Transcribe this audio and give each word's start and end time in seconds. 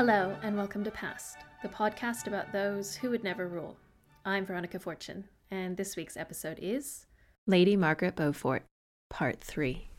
Hello, 0.00 0.34
and 0.42 0.56
welcome 0.56 0.82
to 0.84 0.90
Passed, 0.90 1.36
the 1.62 1.68
podcast 1.68 2.26
about 2.26 2.52
those 2.52 2.96
who 2.96 3.10
would 3.10 3.22
never 3.22 3.46
rule. 3.46 3.76
I'm 4.24 4.46
Veronica 4.46 4.78
Fortune, 4.78 5.28
and 5.50 5.76
this 5.76 5.94
week's 5.94 6.16
episode 6.16 6.58
is 6.58 7.04
Lady 7.46 7.76
Margaret 7.76 8.16
Beaufort, 8.16 8.62
Part 9.10 9.42
3. 9.42 9.90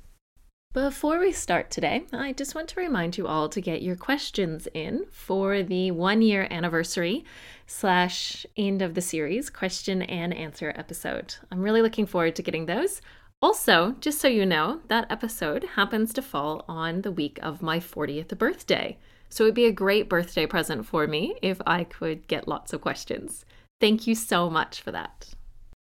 Before 0.73 1.19
we 1.19 1.31
start 1.31 1.69
today, 1.69 2.05
I 2.11 2.33
just 2.33 2.55
want 2.55 2.67
to 2.69 2.79
remind 2.79 3.15
you 3.15 3.27
all 3.27 3.47
to 3.49 3.61
get 3.61 3.83
your 3.83 3.95
questions 3.95 4.67
in 4.73 5.05
for 5.11 5.61
the 5.61 5.91
one 5.91 6.23
year 6.23 6.47
anniversary 6.49 7.23
slash 7.67 8.43
end 8.57 8.81
of 8.81 8.95
the 8.95 9.01
series 9.01 9.51
question 9.51 10.01
and 10.01 10.33
answer 10.33 10.73
episode. 10.75 11.35
I'm 11.51 11.61
really 11.61 11.83
looking 11.83 12.07
forward 12.07 12.35
to 12.37 12.41
getting 12.41 12.65
those. 12.65 13.03
Also, 13.39 13.95
just 13.99 14.19
so 14.19 14.27
you 14.27 14.47
know, 14.47 14.81
that 14.87 15.11
episode 15.11 15.63
happens 15.75 16.11
to 16.13 16.23
fall 16.23 16.65
on 16.67 17.03
the 17.03 17.11
week 17.11 17.37
of 17.43 17.61
my 17.61 17.79
40th 17.79 18.35
birthday. 18.39 18.97
So 19.31 19.45
it 19.45 19.47
would 19.47 19.55
be 19.55 19.65
a 19.65 19.71
great 19.71 20.09
birthday 20.09 20.45
present 20.45 20.85
for 20.85 21.07
me 21.07 21.35
if 21.41 21.61
I 21.65 21.85
could 21.85 22.27
get 22.27 22.49
lots 22.49 22.73
of 22.73 22.81
questions. 22.81 23.45
Thank 23.79 24.05
you 24.05 24.13
so 24.13 24.49
much 24.49 24.81
for 24.81 24.91
that. 24.91 25.33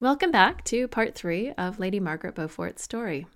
Welcome 0.01 0.31
back 0.31 0.63
to 0.65 0.87
part 0.87 1.13
three 1.13 1.51
of 1.51 1.79
Lady 1.79 1.99
Margaret 1.99 2.33
Beaufort's 2.33 2.81
story. 2.83 3.27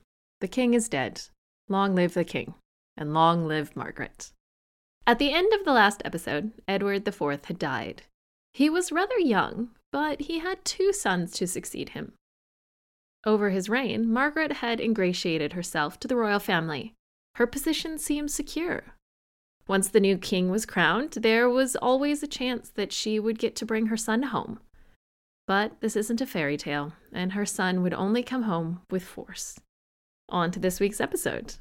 The 0.42 0.48
king 0.48 0.74
is 0.74 0.90
dead. 0.90 1.22
Long 1.68 1.94
live 1.94 2.16
the 2.16 2.24
king, 2.24 2.56
and 2.98 3.14
long 3.14 3.48
live 3.48 3.76
Margaret. 3.76 4.32
At 5.06 5.20
the 5.20 5.32
end 5.32 5.54
of 5.54 5.64
the 5.64 5.74
last 5.74 6.02
episode, 6.04 6.54
Edward 6.68 7.08
IV 7.08 7.46
had 7.46 7.60
died. 7.60 8.02
He 8.54 8.68
was 8.68 8.92
rather 8.92 9.20
young, 9.20 9.70
but 9.92 10.22
he 10.22 10.40
had 10.40 10.66
two 10.66 10.92
sons 10.92 11.34
to 11.34 11.46
succeed 11.46 11.90
him. 11.90 12.14
Over 13.28 13.52
his 13.52 13.70
reign, 13.70 14.12
Margaret 14.12 14.54
had 14.54 14.80
ingratiated 14.80 15.54
herself 15.54 16.00
to 16.00 16.08
the 16.08 16.16
royal 16.16 16.40
family. 16.40 16.94
Her 17.36 17.46
position 17.46 18.00
seemed 18.00 18.32
secure. 18.32 18.96
Once 19.70 19.88
the 19.90 20.00
new 20.00 20.18
king 20.18 20.50
was 20.50 20.66
crowned, 20.66 21.12
there 21.12 21.48
was 21.48 21.76
always 21.76 22.24
a 22.24 22.28
chance 22.28 22.72
that 22.72 22.92
she 22.92 23.20
would 23.20 23.38
get 23.38 23.56
to 23.56 23.68
bring 23.68 23.86
her 23.86 23.96
son 23.96 24.24
home. 24.24 24.60
But 25.46 25.80
this 25.80 25.96
isn't 25.96 26.22
a 26.22 26.26
fairy 26.26 26.58
tale, 26.58 26.94
and 27.14 27.34
her 27.34 27.46
son 27.46 27.84
would 27.84 27.94
only 27.94 28.24
come 28.24 28.44
home 28.44 28.82
with 28.90 29.04
force. 29.04 29.60
On 30.28 30.50
to 30.50 30.60
this 30.60 30.80
week's 30.80 31.00
episode. 31.00 31.58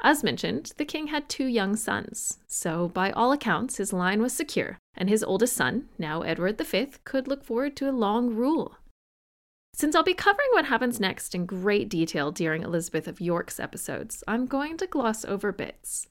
As 0.00 0.24
mentioned, 0.24 0.72
the 0.78 0.84
king 0.84 1.06
had 1.06 1.28
two 1.28 1.46
young 1.46 1.76
sons, 1.76 2.38
so 2.48 2.88
by 2.88 3.12
all 3.12 3.30
accounts, 3.30 3.76
his 3.76 3.92
line 3.92 4.20
was 4.20 4.32
secure, 4.32 4.76
and 4.96 5.08
his 5.08 5.22
oldest 5.22 5.54
son, 5.54 5.90
now 5.96 6.22
Edward 6.22 6.58
V, 6.60 6.88
could 7.04 7.28
look 7.28 7.44
forward 7.44 7.76
to 7.76 7.88
a 7.88 7.92
long 7.92 8.34
rule. 8.34 8.78
Since 9.74 9.94
I'll 9.94 10.02
be 10.02 10.14
covering 10.14 10.48
what 10.52 10.64
happens 10.64 10.98
next 10.98 11.36
in 11.36 11.46
great 11.46 11.88
detail 11.88 12.32
during 12.32 12.64
Elizabeth 12.64 13.06
of 13.06 13.20
York's 13.20 13.60
episodes, 13.60 14.24
I'm 14.26 14.46
going 14.46 14.76
to 14.78 14.88
gloss 14.88 15.24
over 15.24 15.52
bits. 15.52 16.08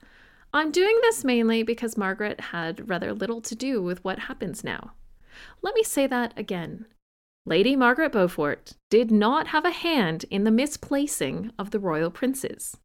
I'm 0.54 0.72
doing 0.72 0.98
this 1.02 1.24
mainly 1.24 1.62
because 1.64 1.98
Margaret 1.98 2.40
had 2.40 2.90
rather 2.90 3.14
little 3.14 3.42
to 3.42 3.56
do 3.56 3.82
with 3.82 4.04
what 4.04 4.20
happens 4.20 4.64
now. 4.64 4.94
Let 5.62 5.76
me 5.76 5.84
say 5.84 6.08
that 6.08 6.34
again. 6.38 6.86
Lady 7.46 7.76
Margaret 7.76 8.12
Beaufort 8.12 8.74
did 8.90 9.12
not 9.12 9.48
have 9.48 9.66
a 9.66 9.72
hand 9.72 10.26
in 10.30 10.44
the 10.44 10.52
misplacing 10.52 11.52
of 11.58 11.72
the 11.72 11.80
royal 11.80 12.12
princes. 12.12 12.78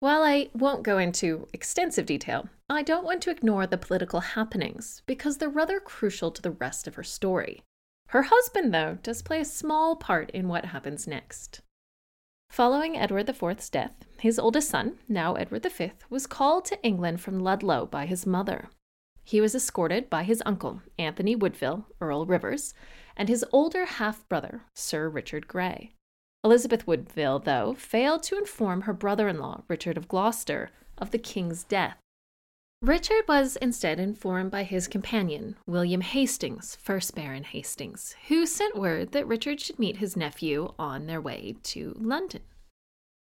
While 0.00 0.22
I 0.22 0.50
won't 0.52 0.82
go 0.82 0.98
into 0.98 1.48
extensive 1.52 2.06
detail, 2.06 2.48
I 2.68 2.82
don't 2.82 3.04
want 3.04 3.22
to 3.22 3.30
ignore 3.30 3.66
the 3.66 3.78
political 3.78 4.20
happenings 4.20 5.02
because 5.06 5.38
they're 5.38 5.48
rather 5.48 5.80
crucial 5.80 6.30
to 6.32 6.42
the 6.42 6.50
rest 6.50 6.86
of 6.86 6.96
her 6.96 7.02
story. 7.02 7.62
Her 8.08 8.24
husband, 8.24 8.74
though, 8.74 8.98
does 9.02 9.22
play 9.22 9.40
a 9.40 9.44
small 9.44 9.96
part 9.96 10.30
in 10.30 10.48
what 10.48 10.66
happens 10.66 11.06
next. 11.06 11.62
Following 12.54 12.96
Edward 12.96 13.28
IV's 13.28 13.68
death, 13.68 13.96
his 14.20 14.38
oldest 14.38 14.70
son, 14.70 14.98
now 15.08 15.34
Edward 15.34 15.66
V, 15.66 15.90
was 16.08 16.28
called 16.28 16.64
to 16.66 16.80
England 16.84 17.20
from 17.20 17.40
Ludlow 17.40 17.84
by 17.84 18.06
his 18.06 18.26
mother. 18.26 18.68
He 19.24 19.40
was 19.40 19.56
escorted 19.56 20.08
by 20.08 20.22
his 20.22 20.40
uncle, 20.46 20.80
Anthony 20.96 21.34
Woodville, 21.34 21.88
Earl 22.00 22.26
Rivers, 22.26 22.72
and 23.16 23.28
his 23.28 23.44
older 23.50 23.84
half 23.86 24.28
brother, 24.28 24.62
Sir 24.72 25.08
Richard 25.08 25.48
Grey. 25.48 25.94
Elizabeth 26.44 26.86
Woodville, 26.86 27.40
though, 27.40 27.74
failed 27.74 28.22
to 28.22 28.38
inform 28.38 28.82
her 28.82 28.92
brother 28.92 29.26
in 29.26 29.40
law, 29.40 29.62
Richard 29.66 29.96
of 29.96 30.06
Gloucester, 30.06 30.70
of 30.96 31.10
the 31.10 31.18
king's 31.18 31.64
death. 31.64 31.98
Richard 32.84 33.24
was 33.26 33.56
instead 33.56 33.98
informed 33.98 34.50
by 34.50 34.62
his 34.62 34.88
companion, 34.88 35.56
William 35.66 36.02
Hastings, 36.02 36.76
1st 36.86 37.14
Baron 37.14 37.44
Hastings, 37.44 38.14
who 38.28 38.44
sent 38.44 38.76
word 38.76 39.12
that 39.12 39.26
Richard 39.26 39.58
should 39.58 39.78
meet 39.78 39.96
his 39.96 40.18
nephew 40.18 40.74
on 40.78 41.06
their 41.06 41.20
way 41.22 41.56
to 41.62 41.96
London. 41.98 42.42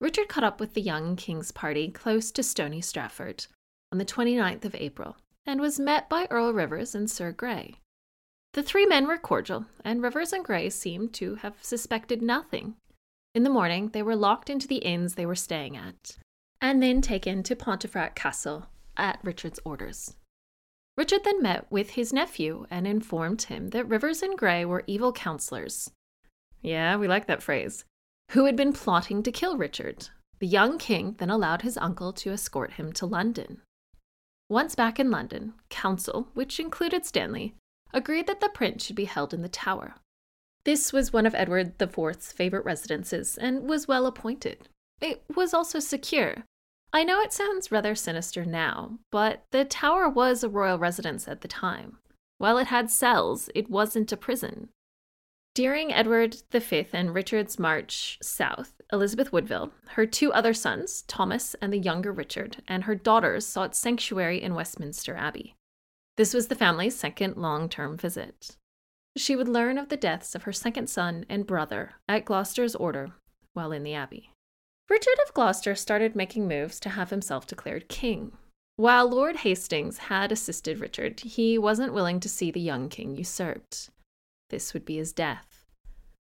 Richard 0.00 0.28
caught 0.28 0.44
up 0.44 0.60
with 0.60 0.72
the 0.72 0.80
young 0.80 1.14
king's 1.14 1.52
party 1.52 1.90
close 1.90 2.30
to 2.30 2.42
Stony 2.42 2.80
Stratford 2.80 3.46
on 3.92 3.98
the 3.98 4.06
29th 4.06 4.64
of 4.64 4.74
April 4.76 5.18
and 5.44 5.60
was 5.60 5.78
met 5.78 6.08
by 6.08 6.26
Earl 6.30 6.54
Rivers 6.54 6.94
and 6.94 7.10
Sir 7.10 7.30
Grey. 7.30 7.74
The 8.54 8.62
three 8.62 8.86
men 8.86 9.06
were 9.06 9.18
cordial, 9.18 9.66
and 9.84 10.02
Rivers 10.02 10.32
and 10.32 10.42
Grey 10.42 10.70
seemed 10.70 11.12
to 11.14 11.34
have 11.34 11.62
suspected 11.62 12.22
nothing. 12.22 12.76
In 13.34 13.42
the 13.42 13.50
morning, 13.50 13.90
they 13.90 14.02
were 14.02 14.16
locked 14.16 14.48
into 14.48 14.66
the 14.66 14.76
inns 14.76 15.16
they 15.16 15.26
were 15.26 15.34
staying 15.34 15.76
at, 15.76 16.16
and 16.62 16.82
then 16.82 17.02
taken 17.02 17.42
to 17.42 17.54
Pontefract 17.54 18.16
Castle 18.16 18.68
at 18.96 19.18
Richard's 19.22 19.60
orders. 19.64 20.16
Richard 20.96 21.24
then 21.24 21.42
met 21.42 21.66
with 21.70 21.90
his 21.90 22.12
nephew 22.12 22.66
and 22.70 22.86
informed 22.86 23.42
him 23.42 23.70
that 23.70 23.88
Rivers 23.88 24.22
and 24.22 24.38
Grey 24.38 24.64
were 24.64 24.84
evil 24.86 25.12
counselors. 25.12 25.90
Yeah, 26.62 26.96
we 26.96 27.08
like 27.08 27.26
that 27.26 27.42
phrase 27.42 27.84
who 28.30 28.46
had 28.46 28.56
been 28.56 28.72
plotting 28.72 29.22
to 29.22 29.32
kill 29.32 29.56
Richard. 29.56 30.08
The 30.38 30.46
young 30.46 30.78
king 30.78 31.14
then 31.18 31.30
allowed 31.30 31.62
his 31.62 31.76
uncle 31.78 32.12
to 32.14 32.30
escort 32.30 32.72
him 32.72 32.92
to 32.94 33.06
London. 33.06 33.60
Once 34.48 34.74
back 34.74 34.98
in 34.98 35.10
London, 35.10 35.54
council, 35.68 36.28
which 36.34 36.60
included 36.60 37.04
Stanley, 37.04 37.54
agreed 37.92 38.26
that 38.26 38.40
the 38.40 38.48
prince 38.48 38.84
should 38.84 38.96
be 38.96 39.04
held 39.04 39.32
in 39.32 39.42
the 39.42 39.48
Tower. 39.48 39.94
This 40.64 40.92
was 40.92 41.12
one 41.12 41.26
of 41.26 41.34
Edward 41.34 41.80
IV's 41.80 42.32
favorite 42.32 42.64
residences 42.64 43.36
and 43.36 43.68
was 43.68 43.88
well 43.88 44.06
appointed. 44.06 44.68
It 45.00 45.22
was 45.34 45.54
also 45.54 45.78
secure. 45.78 46.44
I 46.94 47.02
know 47.02 47.20
it 47.20 47.32
sounds 47.32 47.72
rather 47.72 47.96
sinister 47.96 48.44
now, 48.44 49.00
but 49.10 49.42
the 49.50 49.64
Tower 49.64 50.08
was 50.08 50.44
a 50.44 50.48
royal 50.48 50.78
residence 50.78 51.26
at 51.26 51.40
the 51.40 51.48
time. 51.48 51.98
While 52.38 52.56
it 52.56 52.68
had 52.68 52.88
cells, 52.88 53.50
it 53.52 53.68
wasn't 53.68 54.12
a 54.12 54.16
prison. 54.16 54.68
During 55.56 55.92
Edward 55.92 56.36
V 56.52 56.86
and 56.92 57.12
Richard's 57.12 57.58
march 57.58 58.18
south, 58.22 58.80
Elizabeth 58.92 59.32
Woodville, 59.32 59.72
her 59.88 60.06
two 60.06 60.32
other 60.32 60.54
sons, 60.54 61.02
Thomas 61.08 61.54
and 61.60 61.72
the 61.72 61.78
younger 61.78 62.12
Richard, 62.12 62.62
and 62.68 62.84
her 62.84 62.94
daughters 62.94 63.44
sought 63.44 63.74
sanctuary 63.74 64.40
in 64.40 64.54
Westminster 64.54 65.16
Abbey. 65.16 65.56
This 66.16 66.32
was 66.32 66.46
the 66.46 66.54
family's 66.54 66.96
second 66.96 67.36
long 67.36 67.68
term 67.68 67.96
visit. 67.96 68.56
She 69.16 69.34
would 69.34 69.48
learn 69.48 69.78
of 69.78 69.88
the 69.88 69.96
deaths 69.96 70.36
of 70.36 70.44
her 70.44 70.52
second 70.52 70.88
son 70.88 71.26
and 71.28 71.44
brother 71.44 71.94
at 72.08 72.24
Gloucester's 72.24 72.76
order 72.76 73.14
while 73.52 73.72
in 73.72 73.82
the 73.82 73.94
Abbey. 73.94 74.30
Richard 74.90 75.16
of 75.26 75.32
Gloucester 75.32 75.74
started 75.74 76.14
making 76.14 76.46
moves 76.46 76.78
to 76.80 76.90
have 76.90 77.10
himself 77.10 77.46
declared 77.46 77.88
king. 77.88 78.32
While 78.76 79.08
Lord 79.08 79.36
Hastings 79.36 79.98
had 79.98 80.32
assisted 80.32 80.80
Richard, 80.80 81.20
he 81.20 81.56
wasn't 81.56 81.94
willing 81.94 82.20
to 82.20 82.28
see 82.28 82.50
the 82.50 82.60
young 82.60 82.88
king 82.88 83.16
usurped. 83.16 83.90
This 84.50 84.74
would 84.74 84.84
be 84.84 84.96
his 84.96 85.12
death. 85.12 85.64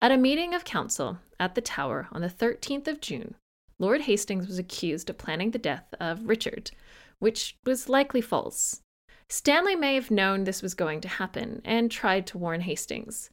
At 0.03 0.11
a 0.11 0.17
meeting 0.17 0.55
of 0.55 0.65
council 0.65 1.19
at 1.39 1.55
the 1.55 1.61
Tower 1.61 2.09
on 2.13 2.23
the 2.23 2.29
13th 2.29 2.89
of 2.89 3.01
June, 3.01 3.35
Lord 3.79 4.03
Hastings 4.03 4.47
was 4.47 4.59
accused 4.59 5.11
of 5.11 5.19
planning 5.19 5.53
the 5.53 5.59
death 5.59 5.95
of 6.01 6.29
Richard, 6.29 6.71
which 7.19 7.57
was 7.65 7.89
likely 7.89 8.21
false. 8.21 8.81
Stanley 9.29 9.77
may 9.77 9.95
have 9.95 10.11
known 10.11 10.45
this 10.45 10.61
was 10.61 10.75
going 10.75 11.01
to 11.03 11.09
happen 11.09 11.63
and 11.65 11.91
tried 11.91 12.27
to 12.29 12.39
warn 12.39 12.63
Hastings, 12.63 13.31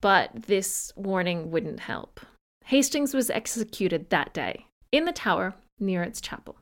but 0.00 0.30
this 0.34 0.92
warning 0.94 1.50
wouldn't 1.50 1.80
help. 1.80 2.20
Hastings 2.68 3.14
was 3.14 3.30
executed 3.30 4.10
that 4.10 4.34
day 4.34 4.66
in 4.92 5.06
the 5.06 5.12
tower 5.12 5.54
near 5.80 6.02
its 6.02 6.20
chapel. 6.20 6.58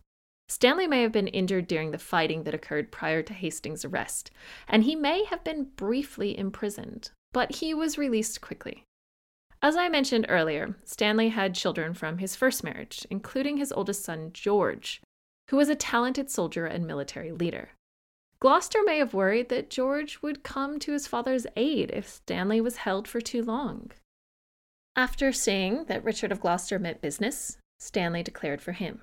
Stanley 0.48 0.86
may 0.86 1.02
have 1.02 1.10
been 1.10 1.26
injured 1.26 1.66
during 1.66 1.90
the 1.90 1.98
fighting 1.98 2.44
that 2.44 2.54
occurred 2.54 2.92
prior 2.92 3.24
to 3.24 3.34
Hastings' 3.34 3.84
arrest, 3.84 4.30
and 4.68 4.84
he 4.84 4.94
may 4.94 5.24
have 5.24 5.42
been 5.42 5.64
briefly 5.74 6.38
imprisoned, 6.38 7.10
but 7.32 7.56
he 7.56 7.74
was 7.74 7.98
released 7.98 8.40
quickly. 8.40 8.84
As 9.60 9.74
I 9.74 9.88
mentioned 9.88 10.26
earlier, 10.28 10.76
Stanley 10.84 11.30
had 11.30 11.56
children 11.56 11.92
from 11.92 12.18
his 12.18 12.36
first 12.36 12.62
marriage, 12.62 13.04
including 13.10 13.56
his 13.56 13.72
oldest 13.72 14.04
son, 14.04 14.30
George, 14.32 15.00
who 15.50 15.56
was 15.56 15.68
a 15.68 15.74
talented 15.74 16.30
soldier 16.30 16.66
and 16.66 16.86
military 16.86 17.32
leader. 17.32 17.70
Gloucester 18.38 18.84
may 18.84 18.98
have 18.98 19.12
worried 19.12 19.48
that 19.48 19.70
George 19.70 20.22
would 20.22 20.44
come 20.44 20.78
to 20.78 20.92
his 20.92 21.08
father's 21.08 21.48
aid 21.56 21.90
if 21.90 22.08
Stanley 22.08 22.60
was 22.60 22.76
held 22.76 23.08
for 23.08 23.20
too 23.20 23.42
long. 23.42 23.90
After 24.96 25.30
seeing 25.30 25.84
that 25.84 26.02
Richard 26.02 26.32
of 26.32 26.40
Gloucester 26.40 26.78
meant 26.78 27.02
business, 27.02 27.58
Stanley 27.78 28.22
declared 28.22 28.62
for 28.62 28.72
him. 28.72 29.02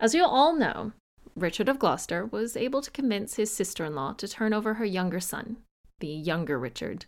As 0.00 0.12
you 0.12 0.24
all 0.24 0.52
know, 0.52 0.92
Richard 1.36 1.68
of 1.68 1.78
Gloucester 1.78 2.26
was 2.26 2.56
able 2.56 2.82
to 2.82 2.90
convince 2.90 3.36
his 3.36 3.54
sister 3.54 3.84
in 3.84 3.94
law 3.94 4.12
to 4.14 4.26
turn 4.26 4.52
over 4.52 4.74
her 4.74 4.84
younger 4.84 5.20
son, 5.20 5.58
the 6.00 6.08
younger 6.08 6.58
Richard, 6.58 7.06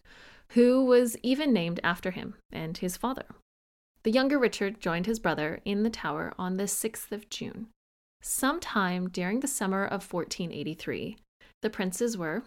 who 0.51 0.85
was 0.85 1.17
even 1.25 1.53
named 1.53 1.81
after 1.83 2.13
him 2.13 2.37
and 2.53 2.79
his 2.79 2.97
father. 2.97 3.27
The 4.05 4.13
younger 4.13 4.39
Richard 4.39 4.81
joined 4.81 5.07
his 5.07 5.19
brother 5.19 5.61
in 5.65 5.83
the 5.83 5.91
tower 5.91 6.33
on 6.39 6.57
the 6.57 6.65
6th 6.65 7.11
of 7.11 7.29
June. 7.29 7.69
Sometime 8.23 9.09
during 9.09 9.41
the 9.41 9.49
summer 9.49 9.85
of 9.85 10.13
1483, 10.13 11.17
the 11.63 11.71
princes 11.71 12.17
were, 12.17 12.45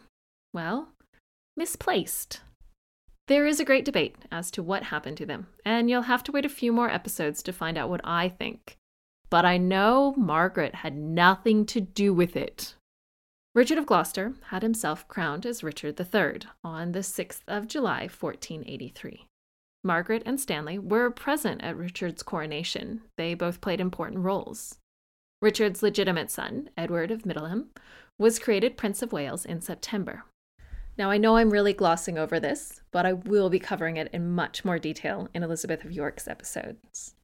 well, 0.53 0.89
misplaced. 1.57 2.41
There 3.27 3.45
is 3.45 3.59
a 3.59 3.65
great 3.65 3.85
debate 3.85 4.17
as 4.31 4.51
to 4.51 4.61
what 4.61 4.83
happened 4.83 5.17
to 5.17 5.25
them, 5.25 5.47
and 5.63 5.89
you'll 5.89 6.03
have 6.03 6.23
to 6.25 6.31
wait 6.31 6.45
a 6.45 6.49
few 6.49 6.73
more 6.73 6.89
episodes 6.89 7.41
to 7.43 7.53
find 7.53 7.77
out 7.77 7.89
what 7.89 8.01
I 8.03 8.27
think. 8.27 8.77
But 9.29 9.45
I 9.45 9.57
know 9.57 10.13
Margaret 10.17 10.75
had 10.75 10.95
nothing 10.95 11.65
to 11.67 11.79
do 11.79 12.13
with 12.13 12.35
it. 12.35 12.75
Richard 13.55 13.77
of 13.77 13.85
Gloucester 13.85 14.33
had 14.47 14.61
himself 14.61 15.07
crowned 15.07 15.45
as 15.45 15.63
Richard 15.63 15.99
III 15.99 16.41
on 16.63 16.91
the 16.91 16.99
6th 16.99 17.41
of 17.47 17.67
July, 17.67 18.09
1483. 18.09 19.27
Margaret 19.85 20.23
and 20.25 20.39
Stanley 20.39 20.77
were 20.77 21.09
present 21.09 21.61
at 21.63 21.77
Richard's 21.77 22.23
coronation. 22.23 23.01
They 23.17 23.35
both 23.35 23.61
played 23.61 23.79
important 23.79 24.21
roles. 24.21 24.79
Richard's 25.41 25.83
legitimate 25.83 26.31
son, 26.31 26.69
Edward 26.77 27.11
of 27.11 27.25
Middleham, 27.25 27.69
was 28.17 28.39
created 28.39 28.77
Prince 28.77 29.01
of 29.01 29.13
Wales 29.13 29.45
in 29.45 29.61
September. 29.61 30.23
Now, 30.97 31.09
I 31.09 31.17
know 31.17 31.37
I'm 31.37 31.49
really 31.49 31.73
glossing 31.73 32.17
over 32.17 32.39
this, 32.39 32.81
but 32.91 33.05
I 33.05 33.13
will 33.13 33.49
be 33.49 33.59
covering 33.59 33.97
it 33.97 34.09
in 34.13 34.31
much 34.31 34.63
more 34.63 34.77
detail 34.77 35.27
in 35.33 35.41
Elizabeth 35.41 35.83
of 35.83 35.91
York's 35.91 36.27
episodes. 36.27 37.15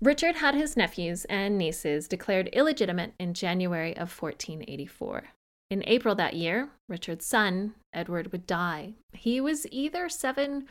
Richard 0.00 0.36
had 0.36 0.54
his 0.54 0.76
nephews 0.76 1.24
and 1.26 1.56
nieces 1.56 2.06
declared 2.06 2.48
illegitimate 2.48 3.14
in 3.18 3.32
January 3.32 3.92
of 3.92 4.12
1484. 4.12 5.24
In 5.70 5.82
April 5.86 6.14
that 6.14 6.34
year, 6.34 6.68
Richard's 6.86 7.24
son, 7.24 7.74
Edward, 7.94 8.30
would 8.30 8.46
die. 8.46 8.92
He 9.14 9.40
was 9.40 9.66
either 9.72 10.08
seven 10.10 10.66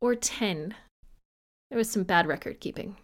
or 0.00 0.16
ten. 0.16 0.74
There 1.70 1.78
was 1.78 1.88
some 1.88 2.02
bad 2.02 2.26
record 2.26 2.60
keeping. 2.60 2.96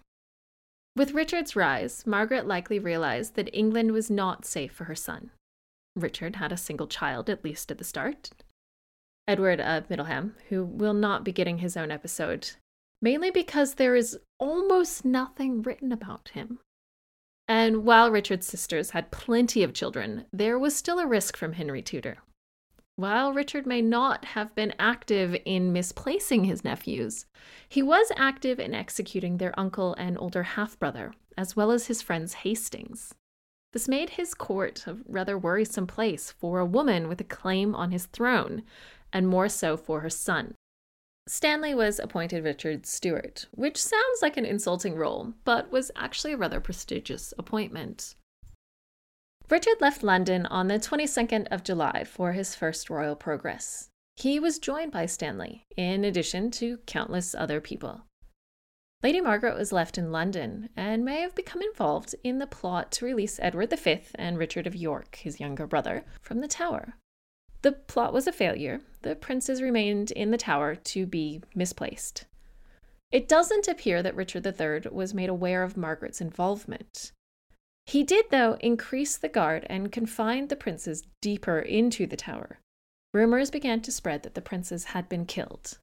With 0.96 1.12
Richard's 1.12 1.56
rise, 1.56 2.06
Margaret 2.06 2.46
likely 2.46 2.78
realized 2.78 3.34
that 3.36 3.54
England 3.56 3.92
was 3.92 4.10
not 4.10 4.44
safe 4.44 4.72
for 4.72 4.84
her 4.84 4.94
son. 4.94 5.30
Richard 5.96 6.36
had 6.36 6.52
a 6.52 6.56
single 6.56 6.86
child, 6.86 7.28
at 7.28 7.44
least 7.44 7.70
at 7.70 7.78
the 7.78 7.84
start. 7.84 8.30
Edward 9.28 9.60
of 9.60 9.88
Middleham, 9.88 10.34
who 10.48 10.64
will 10.64 10.94
not 10.94 11.24
be 11.24 11.32
getting 11.32 11.58
his 11.58 11.76
own 11.76 11.90
episode, 11.90 12.50
mainly 13.00 13.30
because 13.30 13.74
there 13.74 13.94
is 13.94 14.18
almost 14.38 15.04
nothing 15.04 15.62
written 15.62 15.92
about 15.92 16.30
him. 16.30 16.58
And 17.46 17.84
while 17.84 18.10
Richard's 18.10 18.46
sisters 18.46 18.90
had 18.90 19.10
plenty 19.10 19.62
of 19.62 19.74
children, 19.74 20.24
there 20.32 20.58
was 20.58 20.74
still 20.74 20.98
a 20.98 21.06
risk 21.06 21.36
from 21.36 21.52
Henry 21.52 21.82
Tudor. 21.82 22.18
While 22.96 23.32
Richard 23.32 23.66
may 23.66 23.80
not 23.80 24.24
have 24.26 24.54
been 24.54 24.74
active 24.78 25.36
in 25.44 25.72
misplacing 25.72 26.44
his 26.44 26.62
nephews, 26.62 27.26
he 27.68 27.82
was 27.82 28.12
active 28.16 28.60
in 28.60 28.74
executing 28.74 29.38
their 29.38 29.58
uncle 29.58 29.94
and 29.94 30.18
older 30.18 30.42
half 30.42 30.78
brother, 30.78 31.12
as 31.36 31.56
well 31.56 31.70
as 31.70 31.86
his 31.86 32.02
friends 32.02 32.34
Hastings. 32.34 33.14
This 33.72 33.88
made 33.88 34.10
his 34.10 34.34
court 34.34 34.86
a 34.86 34.98
rather 35.08 35.38
worrisome 35.38 35.86
place 35.86 36.30
for 36.30 36.58
a 36.58 36.66
woman 36.66 37.08
with 37.08 37.20
a 37.20 37.24
claim 37.24 37.74
on 37.74 37.90
his 37.90 38.06
throne, 38.06 38.62
and 39.12 39.26
more 39.26 39.48
so 39.48 39.76
for 39.76 40.00
her 40.00 40.10
son. 40.10 40.54
Stanley 41.26 41.74
was 41.74 41.98
appointed 41.98 42.44
Richard's 42.44 42.90
steward, 42.90 43.44
which 43.52 43.82
sounds 43.82 44.20
like 44.20 44.36
an 44.36 44.44
insulting 44.44 44.96
role, 44.96 45.34
but 45.44 45.70
was 45.70 45.90
actually 45.96 46.32
a 46.32 46.36
rather 46.36 46.60
prestigious 46.60 47.32
appointment. 47.38 48.14
Richard 49.48 49.80
left 49.80 50.02
London 50.02 50.46
on 50.46 50.68
the 50.68 50.78
22nd 50.78 51.46
of 51.50 51.62
July 51.62 52.04
for 52.04 52.32
his 52.32 52.54
first 52.54 52.90
royal 52.90 53.14
progress. 53.14 53.88
He 54.16 54.40
was 54.40 54.58
joined 54.58 54.92
by 54.92 55.06
Stanley, 55.06 55.66
in 55.76 56.04
addition 56.04 56.50
to 56.52 56.78
countless 56.86 57.34
other 57.34 57.60
people. 57.60 58.02
Lady 59.02 59.20
Margaret 59.20 59.56
was 59.56 59.72
left 59.72 59.98
in 59.98 60.12
London 60.12 60.68
and 60.76 61.04
may 61.04 61.20
have 61.22 61.34
become 61.34 61.60
involved 61.60 62.14
in 62.22 62.38
the 62.38 62.46
plot 62.46 62.92
to 62.92 63.04
release 63.04 63.40
Edward 63.42 63.76
V 63.76 64.00
and 64.14 64.38
Richard 64.38 64.66
of 64.66 64.76
York, 64.76 65.16
his 65.16 65.40
younger 65.40 65.66
brother, 65.66 66.04
from 66.20 66.38
the 66.38 66.46
Tower. 66.46 66.94
The 67.62 67.72
plot 67.72 68.12
was 68.12 68.28
a 68.28 68.32
failure. 68.32 68.80
The 69.02 69.16
princes 69.16 69.60
remained 69.60 70.12
in 70.12 70.30
the 70.30 70.38
Tower 70.38 70.76
to 70.76 71.04
be 71.04 71.42
misplaced. 71.54 72.26
It 73.10 73.28
doesn't 73.28 73.66
appear 73.66 74.02
that 74.02 74.14
Richard 74.14 74.46
III 74.46 74.92
was 74.92 75.14
made 75.14 75.28
aware 75.28 75.64
of 75.64 75.76
Margaret's 75.76 76.20
involvement. 76.20 77.10
He 77.86 78.04
did, 78.04 78.26
though, 78.30 78.56
increase 78.60 79.16
the 79.16 79.28
guard 79.28 79.66
and 79.68 79.90
confine 79.90 80.46
the 80.46 80.56
princes 80.56 81.02
deeper 81.20 81.58
into 81.58 82.06
the 82.06 82.16
tower. 82.16 82.60
Rumors 83.12 83.50
began 83.50 83.80
to 83.82 83.92
spread 83.92 84.22
that 84.22 84.34
the 84.34 84.40
princes 84.40 84.84
had 84.84 85.08
been 85.08 85.26
killed. 85.26 85.78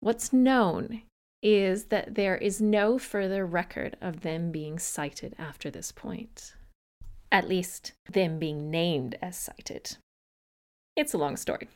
What's 0.00 0.32
known 0.32 1.02
is 1.42 1.84
that 1.84 2.14
there 2.14 2.36
is 2.36 2.60
no 2.60 2.98
further 2.98 3.46
record 3.46 3.96
of 4.00 4.20
them 4.20 4.50
being 4.50 4.78
sighted 4.78 5.34
after 5.38 5.70
this 5.70 5.92
point. 5.92 6.54
At 7.32 7.48
least, 7.48 7.92
them 8.10 8.38
being 8.38 8.70
named 8.70 9.16
as 9.22 9.38
sighted. 9.38 9.96
It's 10.96 11.14
a 11.14 11.18
long 11.18 11.36
story. 11.36 11.68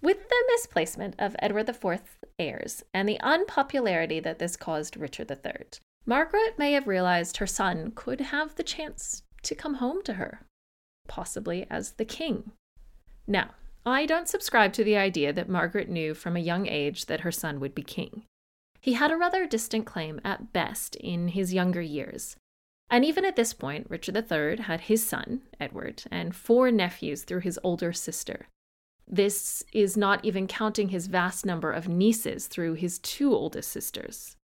With 0.00 0.28
the 0.28 0.44
misplacement 0.48 1.14
of 1.18 1.36
Edward 1.40 1.68
IV's 1.68 2.00
heirs 2.38 2.84
and 2.94 3.08
the 3.08 3.20
unpopularity 3.20 4.20
that 4.20 4.38
this 4.38 4.56
caused 4.56 4.96
Richard 4.96 5.30
III, 5.30 5.66
Margaret 6.06 6.58
may 6.58 6.72
have 6.72 6.86
realized 6.86 7.36
her 7.36 7.46
son 7.46 7.92
could 7.94 8.20
have 8.20 8.54
the 8.54 8.62
chance 8.62 9.22
to 9.42 9.54
come 9.54 9.74
home 9.74 10.02
to 10.04 10.14
her, 10.14 10.40
possibly 11.08 11.66
as 11.68 11.92
the 11.92 12.04
king. 12.04 12.52
Now, 13.26 13.50
I 13.84 14.06
don't 14.06 14.28
subscribe 14.28 14.72
to 14.74 14.84
the 14.84 14.96
idea 14.96 15.32
that 15.32 15.48
Margaret 15.48 15.88
knew 15.88 16.14
from 16.14 16.36
a 16.36 16.40
young 16.40 16.66
age 16.66 17.06
that 17.06 17.20
her 17.20 17.32
son 17.32 17.60
would 17.60 17.74
be 17.74 17.82
king. 17.82 18.22
He 18.80 18.94
had 18.94 19.10
a 19.10 19.16
rather 19.16 19.46
distant 19.46 19.86
claim 19.86 20.20
at 20.24 20.52
best 20.52 20.96
in 20.96 21.28
his 21.28 21.52
younger 21.52 21.82
years. 21.82 22.36
And 22.90 23.04
even 23.04 23.24
at 23.24 23.36
this 23.36 23.52
point, 23.52 23.86
Richard 23.90 24.16
III 24.16 24.64
had 24.64 24.82
his 24.82 25.06
son, 25.06 25.42
Edward, 25.60 26.04
and 26.10 26.34
four 26.34 26.70
nephews 26.70 27.24
through 27.24 27.40
his 27.40 27.60
older 27.62 27.92
sister. 27.92 28.48
This 29.06 29.62
is 29.72 29.96
not 29.96 30.24
even 30.24 30.46
counting 30.46 30.88
his 30.88 31.06
vast 31.06 31.44
number 31.44 31.70
of 31.70 31.88
nieces 31.88 32.46
through 32.46 32.74
his 32.74 32.98
two 32.98 33.34
oldest 33.34 33.70
sisters. 33.70 34.36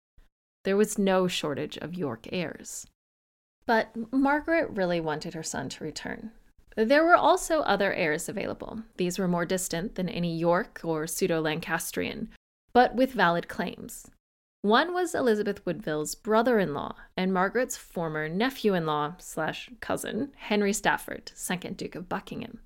There 0.64 0.76
was 0.76 0.98
no 0.98 1.28
shortage 1.28 1.76
of 1.78 1.94
York 1.94 2.26
heirs. 2.32 2.86
But 3.66 3.94
Margaret 4.12 4.70
really 4.70 5.00
wanted 5.00 5.34
her 5.34 5.42
son 5.42 5.68
to 5.70 5.84
return. 5.84 6.32
There 6.76 7.04
were 7.04 7.16
also 7.16 7.60
other 7.60 7.92
heirs 7.92 8.28
available. 8.28 8.82
These 8.96 9.18
were 9.18 9.28
more 9.28 9.46
distant 9.46 9.94
than 9.94 10.08
any 10.08 10.36
York 10.36 10.80
or 10.82 11.06
pseudo 11.06 11.40
Lancastrian, 11.40 12.30
but 12.72 12.94
with 12.94 13.12
valid 13.12 13.48
claims. 13.48 14.10
One 14.64 14.94
was 14.94 15.14
Elizabeth 15.14 15.60
Woodville's 15.66 16.14
brother-in-law 16.14 16.94
and 17.18 17.34
Margaret's 17.34 17.76
former 17.76 18.30
nephew-in-law 18.30 19.16
slash 19.18 19.68
cousin, 19.80 20.32
Henry 20.36 20.72
Stafford, 20.72 21.30
second 21.34 21.76
Duke 21.76 21.94
of 21.94 22.08
Buckingham. 22.08 22.60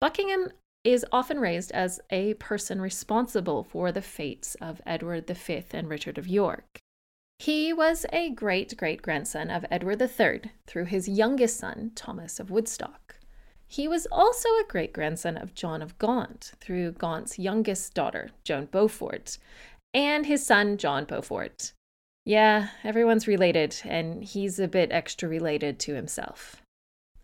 Buckingham 0.00 0.48
is 0.82 1.04
often 1.12 1.38
raised 1.38 1.72
as 1.72 2.00
a 2.08 2.32
person 2.34 2.80
responsible 2.80 3.64
for 3.64 3.92
the 3.92 4.00
fates 4.00 4.54
of 4.62 4.80
Edward 4.86 5.26
V 5.26 5.62
and 5.72 5.90
Richard 5.90 6.16
of 6.16 6.26
York. 6.26 6.78
He 7.38 7.70
was 7.70 8.06
a 8.14 8.30
great 8.30 8.74
great 8.78 9.02
grandson 9.02 9.50
of 9.50 9.66
Edward 9.70 10.00
III 10.00 10.52
through 10.66 10.86
his 10.86 11.06
youngest 11.06 11.58
son, 11.58 11.92
Thomas 11.94 12.40
of 12.40 12.50
Woodstock. 12.50 13.16
He 13.68 13.88
was 13.88 14.06
also 14.10 14.48
a 14.48 14.66
great 14.66 14.92
grandson 14.94 15.36
of 15.36 15.54
John 15.54 15.82
of 15.82 15.98
Gaunt 15.98 16.52
through 16.60 16.92
Gaunt's 16.92 17.38
youngest 17.38 17.92
daughter, 17.94 18.30
Joan 18.44 18.66
Beaufort, 18.66 19.38
and 19.96 20.26
his 20.26 20.44
son, 20.44 20.76
John 20.76 21.06
Beaufort. 21.06 21.72
Yeah, 22.26 22.68
everyone's 22.84 23.26
related, 23.26 23.80
and 23.84 24.22
he's 24.22 24.58
a 24.58 24.68
bit 24.68 24.92
extra 24.92 25.26
related 25.26 25.78
to 25.80 25.94
himself. 25.94 26.62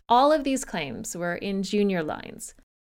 All 0.08 0.32
of 0.32 0.42
these 0.42 0.64
claims 0.64 1.14
were 1.14 1.36
in 1.36 1.62
junior 1.62 2.02
lines, 2.02 2.54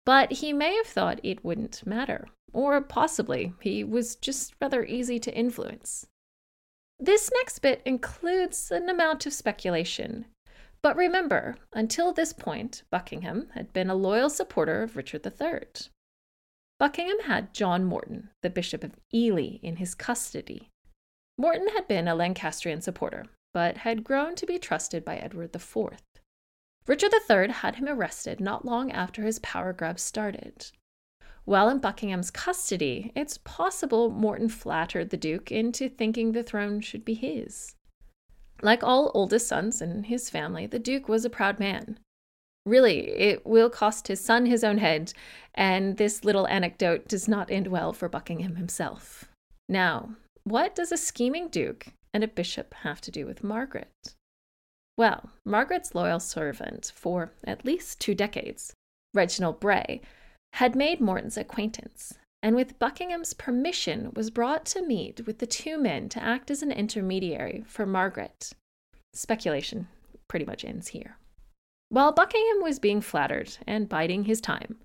but 0.06 0.32
he 0.32 0.54
may 0.54 0.76
have 0.76 0.86
thought 0.86 1.20
it 1.24 1.44
wouldn't 1.44 1.86
matter, 1.88 2.28
or 2.54 2.80
possibly 2.82 3.54
he 3.62 3.84
was 3.84 4.16
just 4.16 4.54
rather 4.62 4.86
easy 4.86 5.18
to 5.20 5.36
influence. 5.36 6.06
This 7.00 7.32
next 7.34 7.60
bit 7.60 7.82
includes 7.84 8.70
an 8.70 8.90
amount 8.90 9.26
of 9.26 9.34
speculation. 9.34 10.26
But 10.84 10.96
remember, 10.96 11.58
until 11.74 12.14
this 12.14 12.32
point, 12.32 12.84
Buckingham 12.92 13.48
had 13.54 13.74
been 13.74 13.90
a 13.90 13.96
loyal 13.96 14.30
supporter 14.30 14.84
of 14.84 14.96
Richard 14.96 15.26
III. 15.26 15.62
Buckingham 16.84 17.20
had 17.28 17.54
John 17.54 17.86
Morton, 17.86 18.32
the 18.42 18.50
Bishop 18.50 18.84
of 18.84 19.00
Ely, 19.14 19.58
in 19.64 19.78
his 19.78 19.96
custody. 19.96 20.68
Morton 21.38 21.70
had 21.70 21.88
been 21.88 22.10
a 22.10 22.14
Lancastrian 22.14 22.82
supporter, 22.82 23.28
but 23.54 23.78
had 23.78 24.04
grown 24.04 24.36
to 24.36 24.46
be 24.46 24.60
trusted 24.60 25.06
by 25.06 25.16
Edward 25.16 25.56
IV. 25.56 25.92
Richard 26.86 27.14
III 27.14 27.54
had 27.54 27.78
him 27.78 27.88
arrested 27.88 28.42
not 28.42 28.66
long 28.66 28.92
after 28.92 29.22
his 29.22 29.40
power 29.40 29.72
grab 29.72 29.98
started. 29.98 30.72
While 31.46 31.70
in 31.70 31.80
Buckingham's 31.80 32.30
custody, 32.30 33.14
it's 33.16 33.38
possible 33.46 34.10
Morton 34.10 34.50
flattered 34.50 35.10
the 35.10 35.16
Duke 35.16 35.54
into 35.54 35.88
thinking 35.88 36.34
the 36.34 36.44
throne 36.44 36.82
should 36.82 37.06
be 37.06 37.14
his. 37.14 37.76
Like 38.62 38.84
all 38.84 39.10
oldest 39.14 39.48
sons 39.48 39.82
in 39.82 40.04
his 40.04 40.30
family, 40.30 40.68
the 40.68 40.80
Duke 40.80 41.08
was 41.08 41.24
a 41.24 41.30
proud 41.30 41.62
man. 41.62 41.98
Really, 42.66 43.10
it 43.10 43.46
will 43.46 43.70
cost 43.70 44.08
his 44.08 44.24
son 44.24 44.46
his 44.46 44.64
own 44.64 44.78
head, 44.78 45.14
and 45.54 45.98
this 45.98 46.24
little 46.24 46.48
anecdote 46.48 47.08
does 47.08 47.28
not 47.28 47.52
end 47.52 47.68
well 47.68 47.92
for 47.92 48.08
Buckingham 48.08 48.56
himself. 48.56 49.26
Now, 49.68 50.16
what 50.46 50.76
does 50.76 50.92
a 50.92 50.98
scheming 50.98 51.50
Duke 51.50 51.88
and 52.14 52.24
a 52.24 52.28
bishop 52.28 52.74
have 52.76 53.02
to 53.02 53.12
do 53.12 53.26
with 53.26 53.44
Margaret? 53.44 54.16
Well, 54.98 55.32
Margaret's 55.46 55.96
loyal 55.96 56.20
servant 56.20 56.92
for 56.96 57.32
at 57.44 57.66
least 57.66 58.00
two 58.00 58.16
decades, 58.16 58.74
Reginald 59.14 59.60
Bray, 59.60 60.02
had 60.54 60.76
made 60.76 61.02
Morton's 61.02 61.38
acquaintance, 61.38 62.14
and 62.44 62.56
with 62.56 62.78
Buckingham's 62.78 63.34
permission 63.34 64.12
was 64.16 64.30
brought 64.30 64.66
to 64.68 64.86
meet 64.86 65.26
with 65.26 65.40
the 65.40 65.48
two 65.48 65.78
men 65.78 66.10
to 66.10 66.24
act 66.24 66.52
as 66.52 66.62
an 66.62 66.72
intermediary 66.72 67.64
for 67.68 67.86
Margaret. 67.86 68.52
Speculation 69.14 69.88
pretty 70.28 70.46
much 70.46 70.64
ends 70.64 70.90
here. 70.90 71.18
While 71.94 72.12
Buckingham 72.12 72.64
was 72.64 72.80
being 72.80 73.02
flattered 73.02 73.56
and 73.68 73.88
biding 73.88 74.24
his 74.24 74.42
time, 74.42 74.80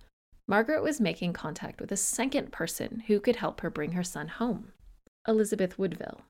Margaret 0.47 0.83
was 0.83 1.01
making 1.01 1.33
contact 1.33 1.81
with 1.81 1.91
a 1.91 1.97
second 1.97 2.53
person 2.53 3.05
who 3.07 3.19
could 3.19 3.37
help 3.37 3.63
her 3.63 3.71
bring 3.71 3.93
her 3.93 4.05
son 4.05 4.29
home 4.29 4.73
Elizabeth 5.27 5.79
Woodville. 5.79 6.21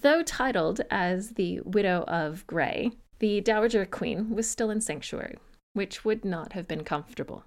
Though 0.00 0.24
titled 0.24 0.80
as 0.90 1.34
the 1.34 1.60
widow 1.60 2.02
of 2.08 2.44
Grey, 2.48 2.90
the 3.20 3.40
Dowager 3.40 3.86
Queen 3.86 4.34
was 4.34 4.50
still 4.50 4.70
in 4.70 4.80
sanctuary, 4.80 5.38
which 5.74 6.04
would 6.04 6.24
not 6.24 6.54
have 6.54 6.66
been 6.66 6.82
comfortable. 6.82 7.44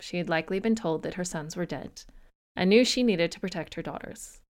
She 0.00 0.16
had 0.16 0.28
likely 0.28 0.58
been 0.58 0.74
told 0.74 1.04
that 1.04 1.14
her 1.14 1.24
sons 1.24 1.56
were 1.56 1.66
dead 1.66 2.02
and 2.56 2.68
knew 2.68 2.84
she 2.84 3.04
needed 3.04 3.30
to 3.30 3.38
protect 3.38 3.74
her 3.74 3.82
daughters. 3.82 4.40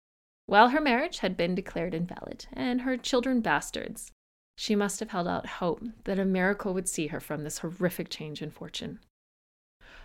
While 0.47 0.71
her 0.71 0.81
marriage 0.81 1.19
had 1.19 1.37
been 1.37 1.55
declared 1.55 1.93
invalid 1.93 2.47
and 2.55 2.81
her 2.81 2.97
children 2.97 3.43
bastards, 3.43 4.11
she 4.57 4.75
must 4.77 5.01
have 5.01 5.11
held 5.11 5.29
out 5.29 5.47
hope 5.47 5.83
that 6.05 6.19
a 6.19 6.25
miracle 6.25 6.75
would 6.75 6.89
see 6.89 7.09
her 7.09 7.21
from 7.21 7.43
this 7.43 7.59
horrific 7.59 8.09
change 8.09 8.43
in 8.43 8.51
fortune. 8.51 9.01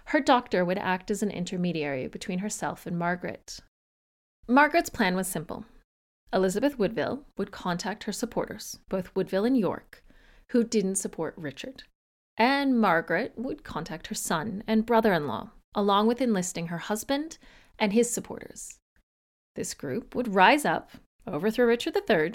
Her 0.05 0.19
doctor 0.19 0.65
would 0.65 0.77
act 0.77 1.11
as 1.11 1.21
an 1.21 1.31
intermediary 1.31 2.07
between 2.07 2.39
herself 2.39 2.85
and 2.85 2.97
Margaret. 2.97 3.59
Margaret's 4.47 4.89
plan 4.89 5.15
was 5.15 5.27
simple. 5.27 5.65
Elizabeth 6.33 6.79
Woodville 6.79 7.25
would 7.37 7.51
contact 7.51 8.05
her 8.05 8.11
supporters, 8.11 8.79
both 8.89 9.15
Woodville 9.15 9.45
and 9.45 9.57
York, 9.57 10.03
who 10.49 10.63
didn't 10.63 10.95
support 10.95 11.33
Richard 11.37 11.83
and 12.39 12.79
Margaret 12.79 13.33
would 13.35 13.65
contact 13.65 14.07
her 14.07 14.15
son 14.15 14.63
and 14.65 14.85
brother 14.85 15.13
in 15.13 15.27
law, 15.27 15.51
along 15.75 16.07
with 16.07 16.21
enlisting 16.21 16.67
her 16.67 16.77
husband 16.77 17.37
and 17.77 17.91
his 17.91 18.09
supporters. 18.09 18.79
This 19.55 19.73
group 19.73 20.15
would 20.15 20.33
rise 20.33 20.63
up, 20.63 20.91
overthrow 21.27 21.65
Richard 21.65 21.97
III, 22.09 22.31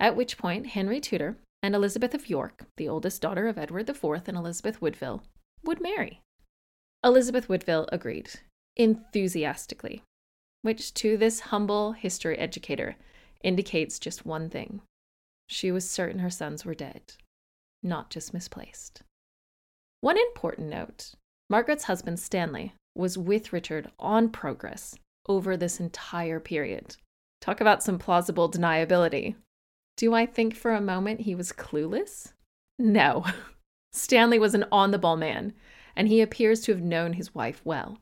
at 0.00 0.16
which 0.16 0.36
point 0.36 0.66
Henry 0.66 1.00
Tudor 1.00 1.36
and 1.64 1.74
Elizabeth 1.74 2.12
of 2.12 2.28
York, 2.28 2.66
the 2.76 2.86
oldest 2.86 3.22
daughter 3.22 3.48
of 3.48 3.56
Edward 3.56 3.88
IV 3.88 4.04
and 4.26 4.36
Elizabeth 4.36 4.82
Woodville, 4.82 5.22
would 5.64 5.80
marry. 5.80 6.20
Elizabeth 7.02 7.48
Woodville 7.48 7.88
agreed, 7.90 8.28
enthusiastically, 8.76 10.02
which 10.60 10.92
to 10.92 11.16
this 11.16 11.40
humble 11.40 11.92
history 11.92 12.38
educator 12.38 12.96
indicates 13.42 13.98
just 13.98 14.26
one 14.26 14.50
thing. 14.50 14.82
She 15.48 15.72
was 15.72 15.88
certain 15.88 16.18
her 16.18 16.28
sons 16.28 16.66
were 16.66 16.74
dead, 16.74 17.14
not 17.82 18.10
just 18.10 18.34
misplaced. 18.34 19.00
One 20.02 20.18
important 20.18 20.68
note 20.68 21.14
Margaret's 21.48 21.84
husband, 21.84 22.20
Stanley, 22.20 22.74
was 22.94 23.16
with 23.16 23.54
Richard 23.54 23.90
on 23.98 24.28
progress 24.28 24.96
over 25.26 25.56
this 25.56 25.80
entire 25.80 26.40
period. 26.40 26.96
Talk 27.40 27.62
about 27.62 27.82
some 27.82 27.98
plausible 27.98 28.50
deniability. 28.50 29.36
Do 29.96 30.14
I 30.14 30.26
think 30.26 30.54
for 30.56 30.72
a 30.72 30.80
moment 30.80 31.20
he 31.20 31.34
was 31.34 31.52
clueless? 31.52 32.32
No. 32.78 33.24
Stanley 33.92 34.38
was 34.38 34.54
an 34.54 34.64
on 34.72 34.90
the 34.90 34.98
ball 34.98 35.16
man, 35.16 35.54
and 35.94 36.08
he 36.08 36.20
appears 36.20 36.60
to 36.62 36.72
have 36.72 36.82
known 36.82 37.12
his 37.12 37.34
wife 37.34 37.60
well. 37.64 37.98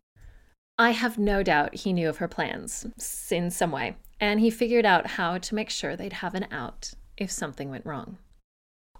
I 0.78 0.92
have 0.92 1.18
no 1.18 1.42
doubt 1.42 1.75
he 1.75 1.92
knew 1.92 2.08
of 2.08 2.16
her 2.16 2.28
plans 2.28 2.87
in 3.30 3.50
some 3.50 3.70
way, 3.70 3.96
and 4.18 4.40
he 4.40 4.50
figured 4.50 4.87
out 4.87 5.06
how 5.06 5.37
to 5.37 5.54
make 5.54 5.68
sure 5.68 5.94
they'd 5.94 6.14
have 6.14 6.34
an 6.34 6.46
out 6.50 6.94
if 7.18 7.30
something 7.30 7.70
went 7.70 7.84
wrong. 7.84 8.18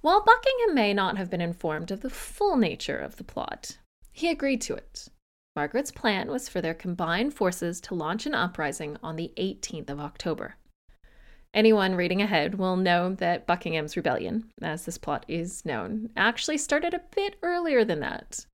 While 0.03 0.25
Buckingham 0.25 0.75
may 0.75 0.93
not 0.93 1.17
have 1.17 1.31
been 1.31 1.41
informed 1.41 1.91
of 1.91 2.01
the 2.03 2.11
full 2.11 2.57
nature 2.57 2.99
of 2.99 3.17
the 3.17 3.25
plot, 3.25 3.79
he 4.13 4.29
agreed 4.29 4.61
to 4.63 4.75
it. 4.75 5.09
Margaret's 5.57 5.91
plan 5.91 6.31
was 6.31 6.49
for 6.49 6.61
their 6.61 6.75
combined 6.75 7.35
forces 7.35 7.81
to 7.83 7.95
launch 7.95 8.27
an 8.27 8.35
uprising 8.35 8.97
on 9.03 9.17
the 9.17 9.33
18th 9.37 9.91
of 9.91 10.01
October. 10.01 10.57
Anyone 11.55 11.95
reading 11.95 12.23
ahead 12.23 12.55
will 12.55 12.77
know 12.77 13.15
that 13.15 13.47
Buckingham's 13.47 13.97
rebellion, 13.97 14.51
as 14.63 14.85
this 14.85 14.99
plot 14.99 15.25
is 15.29 15.65
known, 15.65 16.11
actually 16.17 16.59
started 16.59 16.95
a 16.95 17.03
bit 17.15 17.37
earlier 17.43 17.85
than 17.85 18.01
that. 18.01 18.47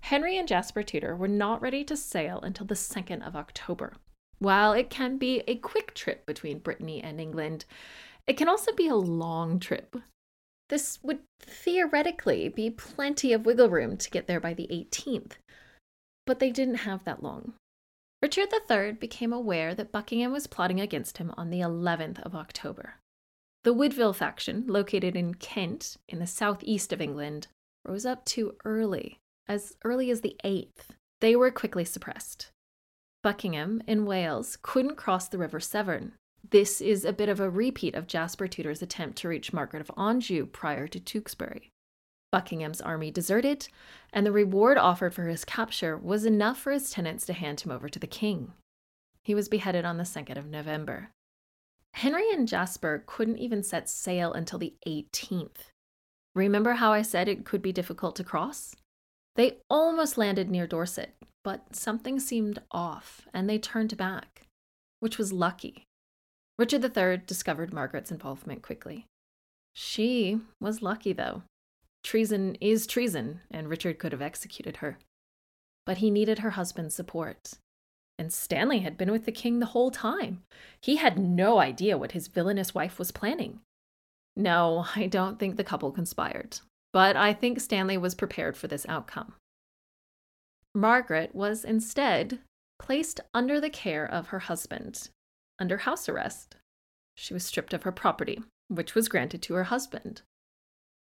Henry 0.00 0.36
and 0.36 0.48
Jasper 0.48 0.82
Tudor 0.82 1.16
were 1.16 1.28
not 1.28 1.62
ready 1.62 1.84
to 1.84 1.96
sail 1.96 2.40
until 2.40 2.66
the 2.66 2.74
2nd 2.74 3.26
of 3.26 3.36
October. 3.36 3.94
While 4.38 4.72
it 4.72 4.90
can 4.90 5.18
be 5.18 5.42
a 5.46 5.56
quick 5.56 5.94
trip 5.94 6.26
between 6.26 6.58
Brittany 6.58 7.02
and 7.02 7.20
England, 7.20 7.64
it 8.26 8.36
can 8.36 8.48
also 8.48 8.72
be 8.72 8.88
a 8.88 8.96
long 8.96 9.58
trip 9.58 9.96
this 10.68 10.98
would 11.02 11.20
theoretically 11.40 12.48
be 12.48 12.70
plenty 12.70 13.32
of 13.32 13.46
wiggle 13.46 13.68
room 13.68 13.96
to 13.96 14.10
get 14.10 14.26
there 14.26 14.40
by 14.40 14.54
the 14.54 14.68
18th. 14.70 15.32
But 16.26 16.40
they 16.40 16.50
didn't 16.50 16.76
have 16.76 17.04
that 17.04 17.22
long. 17.22 17.54
Richard 18.26 18.48
III 18.68 18.94
became 18.94 19.32
aware 19.32 19.72
that 19.76 19.92
Buckingham 19.92 20.32
was 20.32 20.48
plotting 20.48 20.80
against 20.80 21.18
him 21.18 21.32
on 21.36 21.50
the 21.50 21.60
11th 21.60 22.18
of 22.22 22.34
October. 22.34 22.96
The 23.62 23.72
Woodville 23.72 24.12
faction, 24.12 24.64
located 24.66 25.14
in 25.14 25.34
Kent, 25.34 25.96
in 26.08 26.18
the 26.18 26.26
southeast 26.26 26.92
of 26.92 27.00
England, 27.00 27.46
rose 27.84 28.04
up 28.04 28.24
too 28.24 28.56
early, 28.64 29.20
as 29.46 29.76
early 29.84 30.10
as 30.10 30.22
the 30.22 30.34
8th. 30.42 30.88
They 31.20 31.36
were 31.36 31.52
quickly 31.52 31.84
suppressed. 31.84 32.50
Buckingham, 33.22 33.80
in 33.86 34.06
Wales, 34.06 34.58
couldn't 34.60 34.96
cross 34.96 35.28
the 35.28 35.38
River 35.38 35.60
Severn, 35.60 36.14
this 36.50 36.80
is 36.80 37.04
a 37.04 37.12
bit 37.12 37.28
of 37.28 37.38
a 37.38 37.48
repeat 37.48 37.94
of 37.94 38.08
Jasper 38.08 38.48
Tudor's 38.48 38.82
attempt 38.82 39.18
to 39.18 39.28
reach 39.28 39.52
Margaret 39.52 39.82
of 39.82 39.96
Anjou 39.96 40.46
prior 40.46 40.88
to 40.88 40.98
Tewkesbury. 40.98 41.70
Buckingham's 42.32 42.80
army 42.80 43.10
deserted, 43.10 43.68
and 44.12 44.26
the 44.26 44.32
reward 44.32 44.78
offered 44.78 45.14
for 45.14 45.24
his 45.24 45.44
capture 45.44 45.96
was 45.96 46.24
enough 46.24 46.58
for 46.58 46.72
his 46.72 46.90
tenants 46.90 47.26
to 47.26 47.32
hand 47.32 47.60
him 47.60 47.70
over 47.70 47.88
to 47.88 47.98
the 47.98 48.06
king. 48.06 48.52
He 49.22 49.34
was 49.34 49.48
beheaded 49.48 49.84
on 49.84 49.96
the 49.96 50.04
2nd 50.04 50.36
of 50.36 50.46
November. 50.46 51.10
Henry 51.94 52.30
and 52.30 52.46
Jasper 52.46 53.02
couldn't 53.06 53.38
even 53.38 53.62
set 53.62 53.88
sail 53.88 54.32
until 54.32 54.58
the 54.58 54.74
18th. 54.86 55.70
Remember 56.34 56.74
how 56.74 56.92
I 56.92 57.02
said 57.02 57.28
it 57.28 57.46
could 57.46 57.62
be 57.62 57.72
difficult 57.72 58.16
to 58.16 58.24
cross? 58.24 58.76
They 59.36 59.58
almost 59.70 60.18
landed 60.18 60.50
near 60.50 60.66
Dorset, 60.66 61.14
but 61.42 61.74
something 61.74 62.20
seemed 62.20 62.60
off, 62.70 63.26
and 63.32 63.48
they 63.48 63.58
turned 63.58 63.96
back, 63.96 64.42
which 65.00 65.16
was 65.18 65.32
lucky 65.32 65.86
Richard 66.58 66.96
III 66.96 67.22
discovered 67.26 67.74
Margaret's 67.74 68.10
involvement 68.10 68.62
quickly. 68.62 69.06
She 69.74 70.40
was 70.60 70.80
lucky, 70.80 71.12
though. 71.12 71.42
Treason 72.06 72.54
is 72.60 72.86
treason, 72.86 73.40
and 73.50 73.68
Richard 73.68 73.98
could 73.98 74.12
have 74.12 74.22
executed 74.22 74.76
her. 74.76 75.00
But 75.84 75.98
he 75.98 76.08
needed 76.08 76.38
her 76.38 76.50
husband's 76.50 76.94
support. 76.94 77.54
And 78.16 78.32
Stanley 78.32 78.78
had 78.78 78.96
been 78.96 79.10
with 79.10 79.24
the 79.24 79.32
king 79.32 79.58
the 79.58 79.66
whole 79.66 79.90
time. 79.90 80.42
He 80.80 80.96
had 80.96 81.18
no 81.18 81.58
idea 81.58 81.98
what 81.98 82.12
his 82.12 82.28
villainous 82.28 82.72
wife 82.72 83.00
was 83.00 83.10
planning. 83.10 83.58
No, 84.36 84.86
I 84.94 85.08
don't 85.08 85.40
think 85.40 85.56
the 85.56 85.64
couple 85.64 85.90
conspired, 85.90 86.60
but 86.92 87.16
I 87.16 87.32
think 87.32 87.58
Stanley 87.58 87.98
was 87.98 88.14
prepared 88.14 88.56
for 88.56 88.68
this 88.68 88.86
outcome. 88.88 89.34
Margaret 90.76 91.34
was 91.34 91.64
instead 91.64 92.38
placed 92.78 93.18
under 93.34 93.60
the 93.60 93.68
care 93.68 94.06
of 94.06 94.28
her 94.28 94.38
husband 94.38 95.10
under 95.58 95.78
house 95.78 96.08
arrest. 96.08 96.54
She 97.16 97.34
was 97.34 97.44
stripped 97.44 97.74
of 97.74 97.82
her 97.82 97.90
property, 97.90 98.44
which 98.68 98.94
was 98.94 99.08
granted 99.08 99.42
to 99.42 99.54
her 99.54 99.64
husband. 99.64 100.22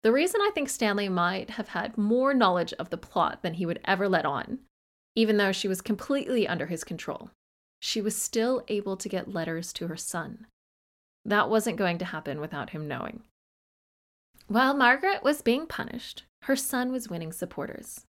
The 0.02 0.12
reason 0.12 0.40
I 0.40 0.50
think 0.52 0.68
Stanley 0.68 1.08
might 1.08 1.50
have 1.50 1.68
had 1.68 1.96
more 1.96 2.34
knowledge 2.34 2.72
of 2.74 2.90
the 2.90 2.96
plot 2.96 3.42
than 3.42 3.54
he 3.54 3.66
would 3.66 3.78
ever 3.84 4.08
let 4.08 4.26
on, 4.26 4.58
even 5.14 5.36
though 5.36 5.52
she 5.52 5.68
was 5.68 5.80
completely 5.80 6.48
under 6.48 6.66
his 6.66 6.82
control, 6.82 7.30
she 7.80 8.00
was 8.00 8.20
still 8.20 8.64
able 8.66 8.96
to 8.96 9.08
get 9.08 9.32
letters 9.32 9.72
to 9.74 9.86
her 9.86 9.96
son. 9.96 10.46
That 11.24 11.48
wasn't 11.48 11.76
going 11.76 11.98
to 11.98 12.04
happen 12.04 12.40
without 12.40 12.70
him 12.70 12.88
knowing. 12.88 13.22
While 14.48 14.74
Margaret 14.74 15.22
was 15.22 15.40
being 15.40 15.66
punished, 15.66 16.24
her 16.42 16.56
son 16.56 16.90
was 16.90 17.08
winning 17.08 17.32
supporters. 17.32 18.04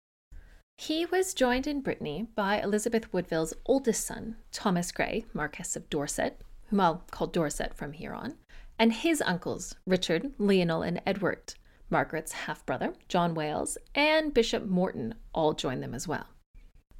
He 0.76 1.06
was 1.06 1.32
joined 1.32 1.66
in 1.66 1.80
Brittany 1.80 2.28
by 2.34 2.60
Elizabeth 2.60 3.12
Woodville's 3.14 3.54
oldest 3.64 4.06
son, 4.06 4.36
Thomas 4.52 4.92
Grey, 4.92 5.24
Marquess 5.32 5.74
of 5.74 5.88
Dorset, 5.88 6.40
whom 6.66 6.80
I'll 6.80 7.02
call 7.10 7.28
Dorset 7.28 7.74
from 7.74 7.92
here 7.92 8.12
on, 8.12 8.34
and 8.78 8.92
his 8.92 9.22
uncles, 9.22 9.74
Richard, 9.86 10.32
Lionel, 10.38 10.82
and 10.82 11.00
Edward, 11.06 11.54
Margaret's 11.90 12.32
half 12.32 12.64
brother, 12.66 12.94
John 13.08 13.34
Wales, 13.34 13.78
and 13.94 14.34
Bishop 14.34 14.64
Morton 14.64 15.14
all 15.34 15.52
joined 15.52 15.82
them 15.82 15.94
as 15.94 16.06
well. 16.06 16.26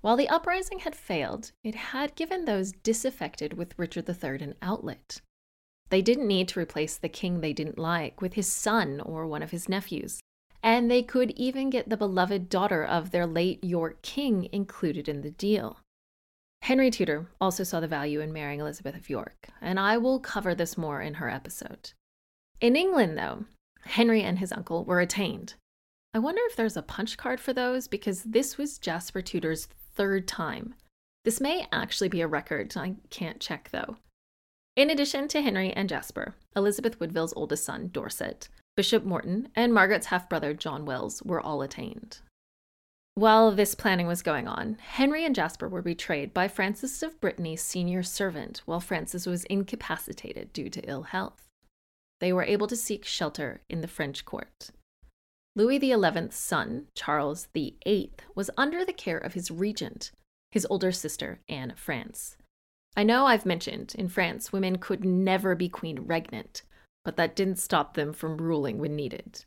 While 0.00 0.16
the 0.16 0.28
uprising 0.28 0.80
had 0.80 0.94
failed, 0.94 1.52
it 1.64 1.74
had 1.74 2.14
given 2.14 2.44
those 2.44 2.72
disaffected 2.72 3.54
with 3.54 3.78
Richard 3.78 4.08
III 4.08 4.42
an 4.42 4.54
outlet. 4.62 5.20
They 5.90 6.02
didn't 6.02 6.28
need 6.28 6.48
to 6.48 6.60
replace 6.60 6.96
the 6.96 7.08
king 7.08 7.40
they 7.40 7.52
didn't 7.52 7.78
like 7.78 8.20
with 8.20 8.34
his 8.34 8.46
son 8.46 9.00
or 9.00 9.26
one 9.26 9.42
of 9.42 9.50
his 9.50 9.68
nephews 9.68 10.20
and 10.62 10.90
they 10.90 11.02
could 11.02 11.30
even 11.32 11.70
get 11.70 11.88
the 11.88 11.96
beloved 11.96 12.48
daughter 12.48 12.84
of 12.84 13.10
their 13.10 13.26
late 13.26 13.62
York 13.62 14.02
king 14.02 14.48
included 14.52 15.08
in 15.08 15.22
the 15.22 15.30
deal. 15.30 15.78
Henry 16.62 16.90
Tudor 16.90 17.28
also 17.40 17.62
saw 17.62 17.78
the 17.78 17.86
value 17.86 18.20
in 18.20 18.32
marrying 18.32 18.60
Elizabeth 18.60 18.96
of 18.96 19.08
York, 19.08 19.48
and 19.60 19.78
I 19.78 19.96
will 19.96 20.18
cover 20.18 20.54
this 20.54 20.76
more 20.76 21.00
in 21.00 21.14
her 21.14 21.30
episode. 21.30 21.92
In 22.60 22.74
England, 22.74 23.16
though, 23.16 23.44
Henry 23.84 24.22
and 24.22 24.38
his 24.38 24.52
uncle 24.52 24.84
were 24.84 25.00
attainted. 25.00 25.54
I 26.14 26.18
wonder 26.18 26.42
if 26.46 26.56
there's 26.56 26.76
a 26.76 26.82
punch 26.82 27.16
card 27.16 27.40
for 27.40 27.52
those 27.52 27.86
because 27.86 28.22
this 28.22 28.56
was 28.58 28.78
Jasper 28.78 29.22
Tudor's 29.22 29.68
third 29.94 30.26
time. 30.26 30.74
This 31.24 31.40
may 31.40 31.66
actually 31.72 32.08
be 32.08 32.20
a 32.20 32.26
record, 32.26 32.76
I 32.76 32.96
can't 33.10 33.40
check 33.40 33.68
though. 33.72 33.96
In 34.76 34.90
addition 34.90 35.28
to 35.28 35.42
Henry 35.42 35.72
and 35.72 35.88
Jasper, 35.88 36.34
Elizabeth 36.54 37.00
Woodville's 37.00 37.34
oldest 37.34 37.64
son, 37.64 37.90
Dorset, 37.92 38.48
Bishop 38.76 39.04
Morton, 39.04 39.48
and 39.56 39.74
Margaret's 39.74 40.06
half 40.06 40.28
brother, 40.28 40.54
John 40.54 40.84
Welles, 40.84 41.20
were 41.24 41.40
all 41.40 41.62
attainted. 41.62 42.18
While 43.14 43.50
this 43.50 43.74
planning 43.74 44.06
was 44.06 44.22
going 44.22 44.46
on, 44.46 44.78
Henry 44.80 45.24
and 45.24 45.34
Jasper 45.34 45.68
were 45.68 45.82
betrayed 45.82 46.32
by 46.32 46.46
Francis 46.46 47.02
of 47.02 47.20
Brittany's 47.20 47.60
senior 47.60 48.04
servant 48.04 48.62
while 48.64 48.78
Francis 48.78 49.26
was 49.26 49.42
incapacitated 49.46 50.52
due 50.52 50.70
to 50.70 50.88
ill 50.88 51.02
health. 51.02 51.47
They 52.20 52.32
were 52.32 52.44
able 52.44 52.66
to 52.66 52.76
seek 52.76 53.04
shelter 53.04 53.62
in 53.68 53.80
the 53.80 53.88
French 53.88 54.24
court. 54.24 54.70
Louis 55.54 55.78
XI's 55.80 56.34
son, 56.34 56.86
Charles 56.94 57.48
VIII, 57.54 58.12
was 58.34 58.50
under 58.56 58.84
the 58.84 58.92
care 58.92 59.18
of 59.18 59.34
his 59.34 59.50
regent, 59.50 60.12
his 60.50 60.66
older 60.70 60.92
sister, 60.92 61.40
Anne 61.48 61.72
of 61.72 61.78
France. 61.78 62.36
I 62.96 63.02
know 63.02 63.26
I've 63.26 63.46
mentioned 63.46 63.94
in 63.96 64.08
France 64.08 64.52
women 64.52 64.78
could 64.78 65.04
never 65.04 65.54
be 65.54 65.68
queen 65.68 66.06
regnant, 66.06 66.62
but 67.04 67.16
that 67.16 67.36
didn't 67.36 67.58
stop 67.58 67.94
them 67.94 68.12
from 68.12 68.38
ruling 68.38 68.78
when 68.78 68.96
needed. 68.96 69.44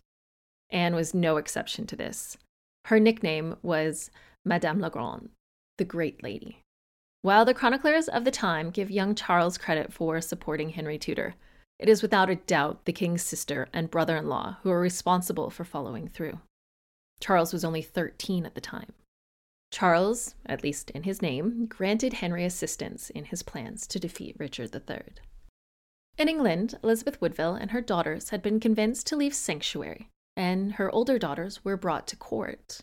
Anne 0.69 0.95
was 0.95 1.13
no 1.13 1.37
exception 1.37 1.85
to 1.87 1.95
this. 1.95 2.37
Her 2.85 2.99
nickname 2.99 3.55
was 3.61 4.09
Madame 4.45 4.79
la 4.79 4.89
Grande, 4.89 5.29
the 5.77 5.85
Great 5.85 6.23
Lady. 6.23 6.59
While 7.21 7.45
the 7.45 7.53
chroniclers 7.53 8.07
of 8.07 8.25
the 8.25 8.31
time 8.31 8.71
give 8.71 8.89
young 8.89 9.15
Charles 9.15 9.57
credit 9.57 9.93
for 9.93 10.19
supporting 10.21 10.69
Henry 10.69 10.97
Tudor, 10.97 11.35
it 11.81 11.89
is 11.89 12.03
without 12.03 12.29
a 12.29 12.35
doubt 12.35 12.85
the 12.85 12.93
king's 12.93 13.23
sister 13.23 13.67
and 13.73 13.89
brother 13.89 14.15
in 14.15 14.29
law 14.29 14.57
who 14.61 14.69
are 14.69 14.79
responsible 14.79 15.49
for 15.49 15.65
following 15.65 16.07
through. 16.07 16.39
Charles 17.19 17.51
was 17.51 17.65
only 17.65 17.81
13 17.81 18.45
at 18.45 18.53
the 18.53 18.61
time. 18.61 18.93
Charles, 19.71 20.35
at 20.45 20.63
least 20.63 20.91
in 20.91 21.03
his 21.03 21.21
name, 21.23 21.65
granted 21.65 22.13
Henry 22.13 22.45
assistance 22.45 23.09
in 23.09 23.25
his 23.25 23.41
plans 23.41 23.87
to 23.87 23.99
defeat 23.99 24.35
Richard 24.37 24.75
III. 24.75 25.01
In 26.19 26.29
England, 26.29 26.77
Elizabeth 26.83 27.19
Woodville 27.19 27.55
and 27.55 27.71
her 27.71 27.81
daughters 27.81 28.29
had 28.29 28.43
been 28.43 28.59
convinced 28.59 29.07
to 29.07 29.15
leave 29.15 29.33
sanctuary, 29.33 30.07
and 30.37 30.73
her 30.73 30.93
older 30.93 31.17
daughters 31.17 31.65
were 31.65 31.77
brought 31.77 32.05
to 32.07 32.15
court. 32.15 32.81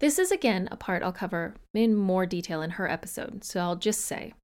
This 0.00 0.18
is 0.18 0.32
again 0.32 0.68
a 0.72 0.76
part 0.76 1.04
I'll 1.04 1.12
cover 1.12 1.54
in 1.72 1.94
more 1.94 2.26
detail 2.26 2.62
in 2.62 2.70
her 2.70 2.90
episode, 2.90 3.44
so 3.44 3.60
I'll 3.60 3.76
just 3.76 4.00
say 4.00 4.34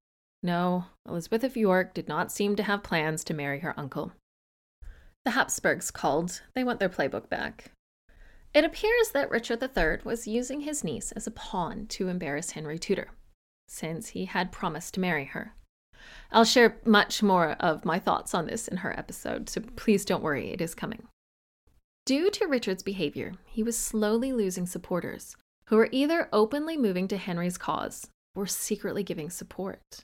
no, 0.43 0.85
Elizabeth 1.07 1.43
of 1.43 1.55
York 1.55 1.93
did 1.93 2.07
not 2.07 2.31
seem 2.31 2.55
to 2.55 2.63
have 2.63 2.83
plans 2.83 3.23
to 3.25 3.33
marry 3.33 3.59
her 3.59 3.79
uncle. 3.79 4.11
The 5.23 5.31
Habsburgs 5.31 5.91
called, 5.91 6.41
they 6.55 6.63
want 6.63 6.79
their 6.79 6.89
playbook 6.89 7.29
back. 7.29 7.71
It 8.53 8.65
appears 8.65 9.11
that 9.11 9.29
Richard 9.29 9.61
III 9.61 9.99
was 10.03 10.27
using 10.27 10.61
his 10.61 10.83
niece 10.83 11.11
as 11.13 11.27
a 11.27 11.31
pawn 11.31 11.85
to 11.87 12.09
embarrass 12.09 12.51
Henry 12.51 12.79
Tudor, 12.79 13.11
since 13.67 14.09
he 14.09 14.25
had 14.25 14.51
promised 14.51 14.95
to 14.95 14.99
marry 14.99 15.25
her. 15.25 15.55
I'll 16.31 16.43
share 16.43 16.79
much 16.85 17.21
more 17.21 17.51
of 17.59 17.85
my 17.85 17.99
thoughts 17.99 18.33
on 18.33 18.47
this 18.47 18.67
in 18.67 18.77
her 18.77 18.97
episode, 18.97 19.47
so 19.47 19.61
please 19.75 20.03
don't 20.03 20.23
worry, 20.23 20.51
it 20.51 20.59
is 20.59 20.73
coming. 20.73 21.07
Due 22.05 22.31
to 22.31 22.47
Richard's 22.47 22.83
behavior, 22.83 23.33
he 23.45 23.61
was 23.61 23.77
slowly 23.77 24.33
losing 24.33 24.65
supporters 24.65 25.35
who 25.67 25.77
were 25.77 25.89
either 25.91 26.27
openly 26.33 26.75
moving 26.75 27.07
to 27.07 27.17
Henry's 27.17 27.57
cause 27.57 28.07
or 28.35 28.47
secretly 28.47 29.03
giving 29.03 29.29
support. 29.29 30.03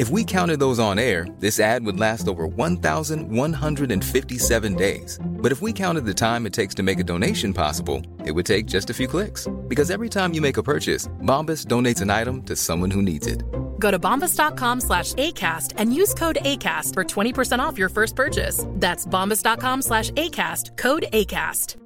If 0.00 0.08
we 0.08 0.24
counted 0.24 0.58
those 0.60 0.78
on 0.78 0.98
air, 0.98 1.26
this 1.40 1.60
ad 1.60 1.84
would 1.84 2.00
last 2.00 2.26
over 2.26 2.46
1,157 2.46 4.74
days. 4.74 5.18
But 5.22 5.52
if 5.52 5.60
we 5.60 5.74
counted 5.74 6.06
the 6.06 6.14
time 6.14 6.46
it 6.46 6.54
takes 6.54 6.74
to 6.76 6.82
make 6.82 7.00
a 7.00 7.04
donation 7.04 7.52
possible, 7.52 8.02
it 8.24 8.32
would 8.32 8.46
take 8.46 8.64
just 8.64 8.88
a 8.88 8.94
few 8.94 9.06
clicks. 9.06 9.46
Because 9.68 9.90
every 9.90 10.08
time 10.08 10.32
you 10.32 10.40
make 10.40 10.56
a 10.56 10.62
purchase, 10.62 11.06
Bombas 11.20 11.66
donates 11.66 12.00
an 12.00 12.08
item 12.08 12.42
to 12.44 12.56
someone 12.56 12.90
who 12.90 13.02
needs 13.02 13.26
it. 13.26 13.42
Go 13.78 13.90
to 13.90 13.98
bombas.com 13.98 14.80
slash 14.80 15.12
ACAST 15.12 15.74
and 15.76 15.94
use 15.94 16.14
code 16.14 16.38
ACAST 16.46 16.94
for 16.94 17.04
20% 17.04 17.58
off 17.58 17.76
your 17.76 17.90
first 17.90 18.16
purchase. 18.16 18.64
That's 18.76 19.04
bombas.com 19.04 19.82
slash 19.82 20.10
ACAST, 20.12 20.78
code 20.78 21.08
ACAST. 21.12 21.76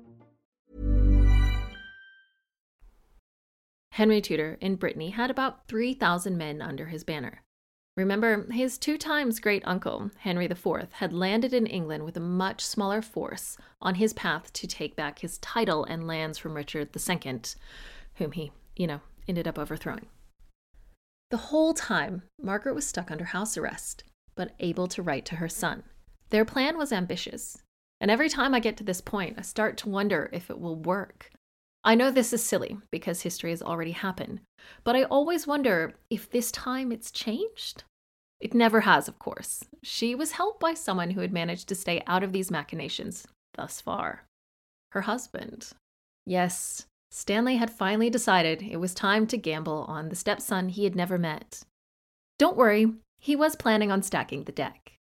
Henry 3.90 4.20
Tudor 4.20 4.57
in 4.61 4.77
Brittany 4.77 5.11
had 5.11 5.31
about 5.31 5.66
3,000 5.66 6.37
men 6.37 6.62
under 6.62 6.87
his 6.87 7.03
banner. 7.03 7.43
Remember, 7.96 8.50
his 8.50 8.76
two 8.76 8.98
times 8.98 9.38
great 9.38 9.62
uncle, 9.64 10.11
Henry 10.18 10.46
IV, 10.46 10.88
had 10.94 11.12
landed 11.12 11.54
in 11.54 11.66
England 11.66 12.04
with 12.04 12.16
a 12.16 12.20
much 12.20 12.64
smaller 12.64 13.00
force 13.00 13.57
on 13.80 13.94
his 13.94 14.12
path 14.12 14.52
to 14.54 14.66
take 14.66 14.96
back 14.96 15.20
his 15.20 15.38
title 15.38 15.85
and 15.85 16.07
lands 16.07 16.37
from 16.37 16.54
Richard 16.54 16.88
II, 16.96 17.40
whom 18.14 18.33
he, 18.33 18.50
you 18.74 18.88
know, 18.88 19.00
ended 19.28 19.46
up 19.46 19.59
overthrowing. 19.59 20.07
The 21.30 21.37
whole 21.37 21.72
time, 21.72 22.22
Margaret 22.42 22.74
was 22.74 22.87
stuck 22.87 23.12
under 23.12 23.26
house 23.26 23.57
arrest, 23.57 24.02
but 24.35 24.54
able 24.59 24.88
to 24.88 25.02
write 25.02 25.24
to 25.26 25.37
her 25.37 25.48
son. 25.48 25.85
Their 26.30 26.44
plan 26.44 26.76
was 26.76 26.92
ambitious, 26.92 27.59
and 28.00 28.11
every 28.11 28.28
time 28.28 28.54
I 28.54 28.61
get 28.61 28.76
to 28.78 28.85
this 28.85 29.00
point, 29.00 29.38
I 29.38 29.42
start 29.42 29.76
to 29.78 29.88
wonder 29.88 30.28
if 30.33 30.50
it 30.50 30.59
will 30.59 30.76
work. 30.76 31.30
I 31.85 31.94
know 31.94 32.11
this 32.11 32.33
is 32.33 32.42
silly 32.42 32.79
because 32.90 33.23
history 33.23 33.51
has 33.51 33.62
already 33.62 33.92
happened, 33.92 34.40
but 34.85 34.97
I 34.97 35.05
always 35.05 35.47
wonder 35.47 35.94
if 36.09 36.31
this 36.31 36.51
time 36.51 36.90
it's 36.90 37.11
changed. 37.11 37.85
It 38.40 38.55
never 38.55 38.81
has, 38.81 39.07
of 39.07 39.18
course. 39.18 39.64
She 39.83 40.14
was 40.14 40.33
helped 40.33 40.61
by 40.61 40.75
someone 40.75 41.11
who 41.11 41.20
had 41.20 41.33
managed 41.33 41.68
to 41.68 41.75
stay 41.75 42.03
out 42.07 42.23
of 42.23 42.33
these 42.33 42.51
machinations 42.51 43.27
thus 43.55 43.81
far 43.81 44.25
her 44.92 45.03
husband. 45.03 45.73
Yes, 46.25 46.87
Stanley 47.11 47.57
had 47.57 47.70
finally 47.70 48.09
decided 48.09 48.62
it 48.62 48.77
was 48.77 48.94
time 48.94 49.27
to 49.27 49.37
gamble 49.37 49.85
on 49.88 50.09
the 50.09 50.16
stepson 50.16 50.68
he 50.68 50.85
had 50.85 50.94
never 50.94 51.18
met. 51.18 51.62
Don't 52.38 52.57
worry, 52.57 52.92
he 53.18 53.35
was 53.35 53.57
planning 53.57 53.90
on 53.90 54.03
stacking 54.03 54.44
the 54.44 54.53
deck. 54.53 54.92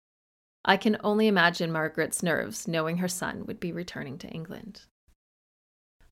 I 0.65 0.77
can 0.77 0.97
only 1.03 1.27
imagine 1.27 1.71
Margaret's 1.71 2.23
nerves 2.23 2.67
knowing 2.67 2.97
her 2.97 3.07
son 3.07 3.45
would 3.45 3.59
be 3.59 3.71
returning 3.71 4.17
to 4.19 4.29
England. 4.29 4.81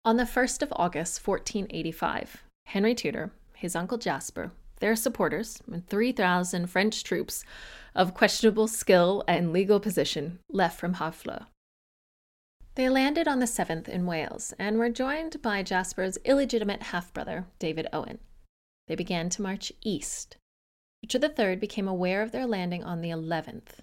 On 0.04 0.18
the 0.18 0.24
1st 0.24 0.64
of 0.64 0.74
August, 0.76 1.28
1485, 1.28 2.44
Henry 2.66 2.96
Tudor, 2.96 3.32
his 3.54 3.76
uncle 3.76 4.00
Jasper, 4.00 4.52
their 4.80 4.96
supporters, 4.96 5.62
and 5.72 5.86
3,000 5.86 6.66
French 6.66 7.04
troops 7.04 7.44
of 7.94 8.16
questionable 8.16 8.68
skill 8.68 9.24
and 9.28 9.54
legal 9.54 9.80
position 9.80 10.40
left 10.50 10.80
from 10.80 10.96
Harfleur. 10.96 11.46
They 12.74 12.90
landed 12.90 13.28
on 13.28 13.38
the 13.38 13.46
7th 13.46 13.88
in 13.88 14.08
Wales 14.08 14.56
and 14.58 14.80
were 14.80 14.90
joined 14.90 15.40
by 15.44 15.62
Jasper's 15.62 16.18
illegitimate 16.26 16.84
half 16.84 17.14
brother, 17.14 17.46
David 17.60 17.86
Owen. 17.94 18.18
They 18.88 18.96
began 18.96 19.30
to 19.30 19.44
march 19.44 19.72
east. 19.84 20.38
Richard 21.04 21.40
III 21.40 21.58
became 21.58 21.88
aware 21.88 22.24
of 22.24 22.32
their 22.32 22.48
landing 22.48 22.84
on 22.84 23.02
the 23.02 23.10
11th. 23.10 23.82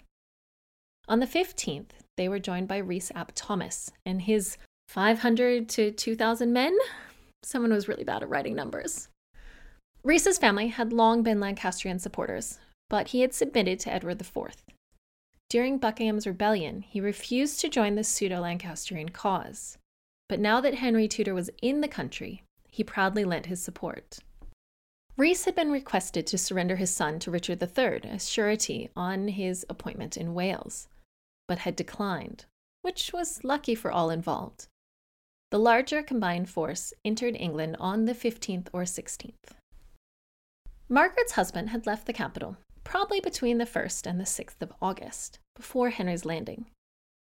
On 1.06 1.20
the 1.20 1.26
15th, 1.26 1.90
they 2.16 2.28
were 2.28 2.40
joined 2.40 2.66
by 2.66 2.78
Rhys 2.78 3.12
ap 3.14 3.30
Thomas 3.36 3.92
and 4.04 4.22
his 4.22 4.58
500 4.88 5.68
to 5.68 5.90
2,000 5.90 6.50
men. 6.50 6.74
Someone 7.42 7.72
was 7.72 7.88
really 7.88 8.04
bad 8.04 8.22
at 8.22 8.28
writing 8.30 8.54
numbers. 8.54 9.08
Rhys's 10.02 10.38
family 10.38 10.68
had 10.68 10.94
long 10.94 11.22
been 11.22 11.40
Lancastrian 11.40 11.98
supporters, 11.98 12.58
but 12.88 13.08
he 13.08 13.20
had 13.20 13.34
submitted 13.34 13.78
to 13.80 13.92
Edward 13.92 14.18
IV. 14.18 14.56
During 15.50 15.76
Buckingham's 15.76 16.26
rebellion, 16.26 16.80
he 16.80 17.02
refused 17.02 17.60
to 17.60 17.68
join 17.68 17.96
the 17.96 18.04
pseudo 18.04 18.40
Lancastrian 18.40 19.10
cause. 19.10 19.76
But 20.26 20.40
now 20.40 20.60
that 20.62 20.76
Henry 20.76 21.06
Tudor 21.06 21.34
was 21.34 21.50
in 21.60 21.82
the 21.82 21.88
country, 21.88 22.42
he 22.70 22.82
proudly 22.82 23.24
lent 23.24 23.46
his 23.46 23.62
support. 23.62 24.18
Rhys 25.18 25.44
had 25.44 25.54
been 25.54 25.70
requested 25.70 26.26
to 26.28 26.38
surrender 26.38 26.76
his 26.76 26.90
son 26.90 27.18
to 27.20 27.30
Richard 27.30 27.62
III 27.62 28.08
as 28.10 28.30
surety 28.30 28.88
on 28.96 29.28
his 29.28 29.66
appointment 29.68 30.16
in 30.16 30.32
Wales, 30.32 30.88
but 31.46 31.58
had 31.58 31.76
declined, 31.76 32.46
which 32.80 33.12
was 33.12 33.44
lucky 33.44 33.74
for 33.74 33.90
all 33.90 34.08
involved. 34.08 34.66
The 35.50 35.58
larger 35.58 36.02
combined 36.02 36.50
force 36.50 36.92
entered 37.06 37.34
England 37.34 37.76
on 37.80 38.04
the 38.04 38.12
15th 38.12 38.68
or 38.74 38.82
16th. 38.82 39.56
Margaret's 40.90 41.32
husband 41.32 41.70
had 41.70 41.86
left 41.86 42.06
the 42.06 42.12
capital, 42.12 42.58
probably 42.84 43.20
between 43.20 43.56
the 43.56 43.64
1st 43.64 44.06
and 44.06 44.20
the 44.20 44.24
6th 44.24 44.60
of 44.60 44.72
August, 44.82 45.38
before 45.56 45.88
Henry's 45.88 46.26
landing. 46.26 46.66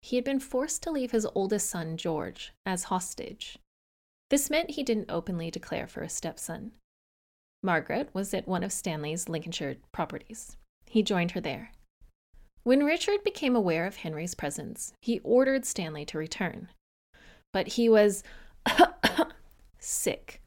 He 0.01 0.15
had 0.15 0.23
been 0.23 0.39
forced 0.39 0.81
to 0.83 0.91
leave 0.91 1.12
his 1.12 1.27
oldest 1.36 1.69
son, 1.69 1.97
George, 1.97 2.53
as 2.65 2.86
hostage. 2.86 3.57
This 4.29 4.49
meant 4.49 4.71
he 4.71 4.83
didn't 4.83 5.12
openly 5.12 5.51
declare 5.51 5.88
for 5.88 6.01
a 6.01 6.09
stepson. 6.09 6.71
Margaret 7.62 8.09
was 8.13 8.33
at 8.33 8.47
one 8.47 8.63
of 8.63 8.71
Stanley's 8.71 9.27
Lincolnshire 9.27 9.75
properties. 9.91 10.55
He 10.86 11.03
joined 11.03 11.31
her 11.31 11.41
there. 11.41 11.71
When 12.63 12.86
Richard 12.86 13.23
became 13.25 13.55
aware 13.55 13.86
of 13.86 13.97
Henry's 13.97 14.36
presence, 14.36 14.93
he 15.01 15.19
ordered 15.19 15.65
Stanley 15.65 16.05
to 16.05 16.17
return 16.17 16.69
but 17.54 17.68
he 17.70 17.88
was 17.88 18.24
sick. 19.80 20.42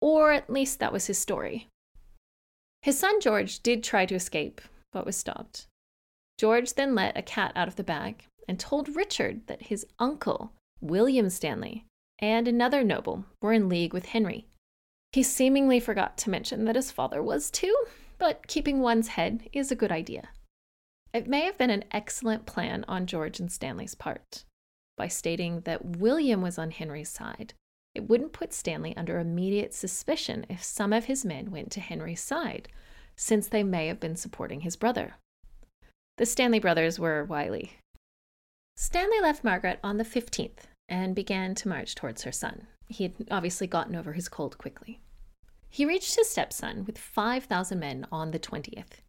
Or 0.00 0.32
at 0.32 0.48
least 0.48 0.78
that 0.78 0.92
was 0.92 1.06
his 1.06 1.18
story. 1.18 1.68
His 2.80 2.98
son 2.98 3.20
George 3.20 3.60
did 3.60 3.84
try 3.84 4.06
to 4.06 4.14
escape, 4.14 4.60
but 4.92 5.04
was 5.04 5.16
stopped. 5.16 5.66
George 6.38 6.74
then 6.74 6.94
let 6.94 7.16
a 7.16 7.22
cat 7.22 7.52
out 7.54 7.68
of 7.68 7.76
the 7.76 7.84
bag 7.84 8.24
and 8.48 8.58
told 8.58 8.96
Richard 8.96 9.46
that 9.46 9.62
his 9.62 9.86
uncle, 9.98 10.52
William 10.80 11.30
Stanley, 11.30 11.84
and 12.18 12.48
another 12.48 12.82
noble 12.82 13.24
were 13.40 13.52
in 13.52 13.68
league 13.68 13.92
with 13.92 14.06
Henry. 14.06 14.46
He 15.12 15.22
seemingly 15.22 15.78
forgot 15.78 16.16
to 16.18 16.30
mention 16.30 16.64
that 16.64 16.76
his 16.76 16.90
father 16.90 17.22
was 17.22 17.50
too, 17.50 17.76
but 18.18 18.46
keeping 18.48 18.80
one's 18.80 19.08
head 19.08 19.48
is 19.52 19.70
a 19.70 19.76
good 19.76 19.92
idea. 19.92 20.30
It 21.12 21.28
may 21.28 21.42
have 21.42 21.58
been 21.58 21.70
an 21.70 21.84
excellent 21.92 22.46
plan 22.46 22.84
on 22.88 23.06
George 23.06 23.38
and 23.38 23.52
Stanley's 23.52 23.94
part 23.94 24.44
by 24.96 25.08
stating 25.08 25.60
that 25.60 25.96
William 25.98 26.42
was 26.42 26.58
on 26.58 26.70
Henry's 26.70 27.08
side. 27.08 27.54
It 27.94 28.08
wouldn't 28.08 28.32
put 28.32 28.52
Stanley 28.52 28.96
under 28.96 29.18
immediate 29.18 29.74
suspicion 29.74 30.46
if 30.48 30.62
some 30.62 30.92
of 30.92 31.04
his 31.04 31.24
men 31.24 31.50
went 31.50 31.70
to 31.72 31.80
Henry's 31.80 32.22
side, 32.22 32.68
since 33.16 33.48
they 33.48 33.62
may 33.62 33.88
have 33.88 34.00
been 34.00 34.16
supporting 34.16 34.60
his 34.60 34.76
brother. 34.76 35.14
The 36.18 36.26
Stanley 36.26 36.58
brothers 36.58 36.98
were 36.98 37.24
wily. 37.24 37.72
Stanley 38.76 39.20
left 39.20 39.44
Margaret 39.44 39.78
on 39.82 39.98
the 39.98 40.04
15th 40.04 40.64
and 40.88 41.14
began 41.14 41.54
to 41.54 41.68
march 41.68 41.94
towards 41.94 42.22
her 42.22 42.32
son. 42.32 42.66
He 42.86 43.04
had 43.04 43.14
obviously 43.30 43.66
gotten 43.66 43.96
over 43.96 44.12
his 44.12 44.28
cold 44.28 44.58
quickly. 44.58 45.00
He 45.68 45.86
reached 45.86 46.16
his 46.16 46.28
stepson 46.28 46.84
with 46.84 46.98
5,000 46.98 47.78
men 47.78 48.06
on 48.12 48.30
the 48.30 48.38
20th. 48.38 49.00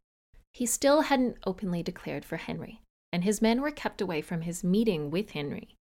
He 0.54 0.65
still 0.65 1.02
hadn't 1.02 1.38
openly 1.46 1.84
declared 1.84 2.24
for 2.24 2.38
Henry, 2.38 2.82
and 3.13 3.23
his 3.23 3.43
men 3.43 3.62
were 3.62 3.71
kept 3.71 4.02
away 4.02 4.21
from 4.21 4.41
his 4.41 4.63
meeting 4.63 5.12
with 5.12 5.30
Henry. 5.30 5.76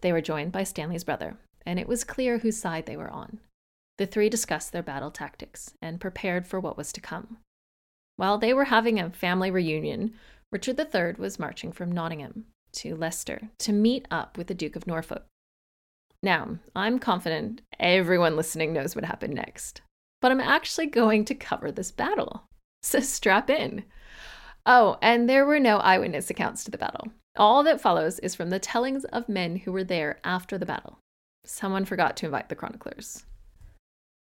They 0.00 0.12
were 0.12 0.20
joined 0.20 0.52
by 0.52 0.62
Stanley's 0.62 1.02
brother, 1.02 1.36
and 1.66 1.78
it 1.80 1.88
was 1.88 2.04
clear 2.04 2.38
whose 2.38 2.56
side 2.56 2.86
they 2.86 2.96
were 2.96 3.10
on. 3.10 3.40
The 3.98 4.06
three 4.06 4.28
discussed 4.28 4.72
their 4.72 4.82
battle 4.82 5.10
tactics 5.10 5.74
and 5.82 6.00
prepared 6.00 6.46
for 6.46 6.60
what 6.60 6.76
was 6.76 6.92
to 6.92 7.00
come. 7.00 7.38
While 8.14 8.38
they 8.38 8.54
were 8.54 8.66
having 8.66 9.00
a 9.00 9.10
family 9.10 9.50
reunion, 9.50 10.14
Richard 10.52 10.78
III 10.78 11.14
was 11.18 11.40
marching 11.40 11.72
from 11.72 11.90
Nottingham 11.90 12.46
to 12.74 12.94
Leicester 12.94 13.50
to 13.58 13.72
meet 13.72 14.06
up 14.08 14.38
with 14.38 14.46
the 14.46 14.54
Duke 14.54 14.76
of 14.76 14.86
Norfolk. 14.86 15.24
Now, 16.22 16.58
I'm 16.76 17.00
confident 17.00 17.60
everyone 17.80 18.36
listening 18.36 18.72
knows 18.72 18.94
what 18.94 19.04
happened 19.04 19.34
next, 19.34 19.82
but 20.20 20.30
I'm 20.30 20.40
actually 20.40 20.86
going 20.86 21.24
to 21.24 21.34
cover 21.34 21.72
this 21.72 21.90
battle. 21.90 22.44
So 22.80 23.00
strap 23.00 23.50
in. 23.50 23.82
Oh, 24.70 24.98
and 25.00 25.30
there 25.30 25.46
were 25.46 25.58
no 25.58 25.78
eyewitness 25.78 26.28
accounts 26.28 26.62
to 26.64 26.70
the 26.70 26.76
battle. 26.76 27.08
All 27.36 27.62
that 27.62 27.80
follows 27.80 28.18
is 28.18 28.34
from 28.34 28.50
the 28.50 28.58
tellings 28.58 29.06
of 29.06 29.26
men 29.26 29.56
who 29.56 29.72
were 29.72 29.82
there 29.82 30.20
after 30.24 30.58
the 30.58 30.66
battle. 30.66 30.98
Someone 31.46 31.86
forgot 31.86 32.18
to 32.18 32.26
invite 32.26 32.50
the 32.50 32.54
chroniclers. 32.54 33.24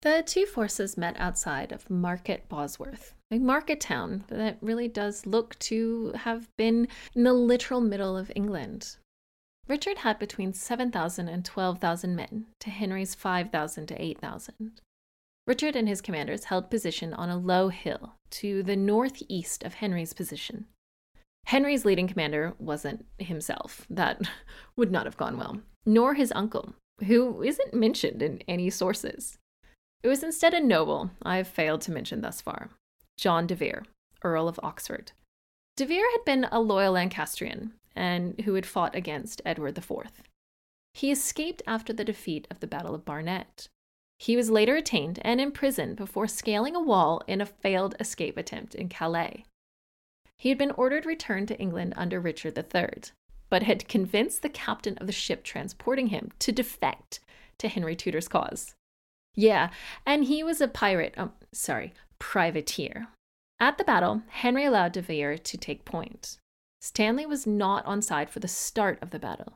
The 0.03 0.23
two 0.25 0.47
forces 0.47 0.97
met 0.97 1.17
outside 1.19 1.73
of 1.73 1.91
Market 1.91 2.49
Bosworth, 2.49 3.13
a 3.29 3.41
market 3.41 3.81
town 3.81 4.23
that 4.29 4.59
really 4.61 4.87
does 4.87 5.27
look 5.27 5.59
to 5.61 6.13
have 6.13 6.49
been 6.57 6.87
in 7.13 7.25
the 7.25 7.33
literal 7.33 7.81
middle 7.81 8.17
of 8.17 8.31
England. 8.37 8.99
Richard 9.67 9.99
had 9.99 10.21
between 10.21 10.53
7,000 10.53 11.29
and 11.29 11.45
12,000 11.45 12.15
men 12.15 12.47
to 12.61 12.71
Henry's 12.71 13.17
5,000 13.17 13.87
to 13.87 14.01
8,000. 14.01 14.81
Richard 15.47 15.77
and 15.77 15.89
his 15.89 16.01
commanders 16.01 16.45
held 16.45 16.71
position 16.71 17.15
on 17.15 17.31
a 17.31 17.37
low 17.37 17.69
hill 17.69 18.15
to 18.31 18.63
the 18.63 18.77
northeast 18.77 19.63
of 19.63 19.75
Henry's 19.75 20.13
position. 20.13 20.67
Henry's 21.47 21.85
leading 21.85 22.09
commander 22.09 22.55
wasn't 22.59 23.07
himself. 23.19 23.87
That 23.89 24.21
would 24.77 24.91
not 24.91 25.07
have 25.07 25.17
gone 25.17 25.39
well, 25.39 25.61
nor 25.85 26.15
his 26.15 26.33
uncle, 26.35 26.75
who 27.07 27.43
isn't 27.43 27.73
mentioned 27.73 28.23
in 28.23 28.43
any 28.49 28.71
sources. 28.71 29.39
It 30.03 30.09
was 30.09 30.25
instead 30.25 30.55
a 30.55 30.61
noble 30.61 31.11
I've 31.23 31.49
failed 31.49 31.81
to 31.83 31.93
mention 31.93 32.21
thus 32.21 32.41
far 32.41 32.71
John 33.17 33.47
de 33.47 33.55
Vere, 33.55 33.85
Earl 34.25 34.49
of 34.49 34.59
Oxford. 34.63 35.13
De 35.77 35.87
Vere 35.87 36.11
had 36.13 36.25
been 36.25 36.49
a 36.51 36.61
loyal 36.61 36.95
Lancastrian 36.95 37.73
and 37.95 38.41
who 38.41 38.55
had 38.55 38.67
fought 38.67 38.97
against 38.97 39.43
Edward 39.45 39.79
IV. 39.79 40.11
He 40.95 41.13
escaped 41.13 41.63
after 41.67 41.93
the 41.93 42.05
defeat 42.05 42.47
of 42.51 42.61
the 42.61 42.67
Battle 42.67 42.95
of 42.95 43.05
Barnet, 43.05 43.69
He 44.19 44.37
was 44.37 44.51
later 44.51 44.77
detained 44.77 45.19
and 45.23 45.41
imprisoned 45.41 45.97
before 45.97 46.27
scaling 46.27 46.75
a 46.75 46.81
wall 46.81 47.23
in 47.27 47.41
a 47.41 47.47
failed 47.47 47.95
escape 48.01 48.37
attempt 48.37 48.75
in 48.75 48.89
Calais. 48.89 49.45
He 50.39 50.49
had 50.49 50.59
been 50.59 50.71
ordered 50.73 51.07
returned 51.07 51.49
to 51.49 51.59
England 51.59 51.95
under 51.97 52.21
Richard 52.21 52.57
III, 52.57 53.13
but 53.49 53.63
had 53.63 53.89
convinced 53.89 54.43
the 54.43 54.49
captain 54.49 54.97
of 54.99 55.07
the 55.07 55.13
ship 55.13 55.45
transporting 55.45 56.09
him 56.09 56.31
to 56.41 56.53
defect 56.53 57.21
to 57.59 57.69
Henry 57.69 57.97
Tudor's 57.97 58.29
cause. 58.29 58.75
Yeah, 59.35 59.71
and 60.05 60.25
he 60.25 60.43
was 60.43 60.61
a 60.61 60.69
pirate, 60.69 61.15
um, 61.17 61.33
sorry, 61.53 61.93
privateer. 62.19 63.09
At 63.61 63.79
the 63.79 63.85
battle, 63.85 64.23
Henry 64.29 64.65
allowed 64.65 64.93
De 64.93 65.03
Vere 65.03 65.39
to 65.39 65.59
take 65.59 65.85
point. 65.85 66.39
Stanley 66.81 67.27
was 67.27 67.47
not 67.47 67.85
on 67.87 68.03
side 68.03 68.31
for 68.31 68.41
the 68.41 68.49
start 68.49 68.99
of 69.03 69.11
the 69.11 69.19
battle. 69.19 69.55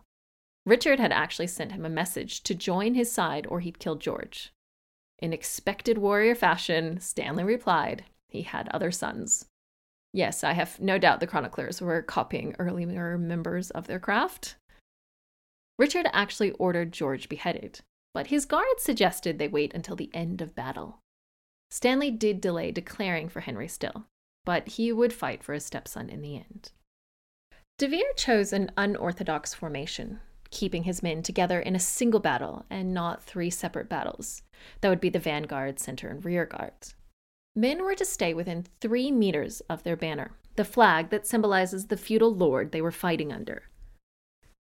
Richard 0.66 1.00
had 1.00 1.12
actually 1.12 1.46
sent 1.46 1.72
him 1.72 1.84
a 1.84 1.90
message 1.90 2.42
to 2.42 2.54
join 2.54 2.94
his 2.94 3.10
side 3.10 3.46
or 3.46 3.60
he'd 3.60 3.78
kill 3.78 3.96
George. 3.96 4.52
In 5.18 5.32
expected 5.32 5.98
warrior 5.98 6.34
fashion, 6.34 7.00
Stanley 7.00 7.44
replied 7.44 8.04
he 8.28 8.42
had 8.42 8.68
other 8.68 8.90
sons. 8.90 9.46
Yes, 10.12 10.42
I 10.42 10.52
have 10.52 10.80
no 10.80 10.98
doubt 10.98 11.20
the 11.20 11.26
chroniclers 11.26 11.80
were 11.80 12.02
copying 12.02 12.56
earlier 12.58 13.16
members 13.16 13.70
of 13.70 13.86
their 13.86 14.00
craft. 14.00 14.56
Richard 15.78 16.06
actually 16.12 16.52
ordered 16.52 16.92
George 16.92 17.28
beheaded, 17.28 17.80
but 18.12 18.26
his 18.26 18.44
guards 18.44 18.82
suggested 18.82 19.38
they 19.38 19.48
wait 19.48 19.72
until 19.72 19.96
the 19.96 20.10
end 20.12 20.40
of 20.40 20.54
battle. 20.54 20.98
Stanley 21.70 22.10
did 22.10 22.40
delay 22.40 22.72
declaring 22.72 23.28
for 23.28 23.40
Henry 23.40 23.68
still, 23.68 24.06
but 24.44 24.66
he 24.68 24.92
would 24.92 25.12
fight 25.12 25.44
for 25.44 25.54
his 25.54 25.64
stepson 25.64 26.10
in 26.10 26.20
the 26.22 26.36
end. 26.36 26.72
De 27.78 27.88
Vere 27.88 28.12
chose 28.16 28.52
an 28.52 28.72
unorthodox 28.76 29.54
formation, 29.54 30.20
keeping 30.50 30.84
his 30.84 31.02
men 31.02 31.22
together 31.22 31.60
in 31.60 31.76
a 31.76 31.80
single 31.80 32.20
battle 32.20 32.64
and 32.70 32.92
not 32.92 33.22
three 33.22 33.50
separate 33.50 33.88
battles. 33.88 34.42
That 34.80 34.88
would 34.88 35.00
be 35.00 35.08
the 35.08 35.18
vanguard, 35.18 35.78
center, 35.78 36.08
and 36.08 36.24
rear 36.24 36.44
guards. 36.46 36.94
Men 37.56 37.82
were 37.82 37.94
to 37.94 38.04
stay 38.04 38.34
within 38.34 38.66
three 38.80 39.10
meters 39.10 39.60
of 39.68 39.82
their 39.82 39.96
banner, 39.96 40.32
the 40.56 40.64
flag 40.64 41.10
that 41.10 41.26
symbolizes 41.26 41.86
the 41.86 41.96
feudal 41.96 42.34
lord 42.34 42.72
they 42.72 42.80
were 42.80 42.92
fighting 42.92 43.32
under. 43.32 43.64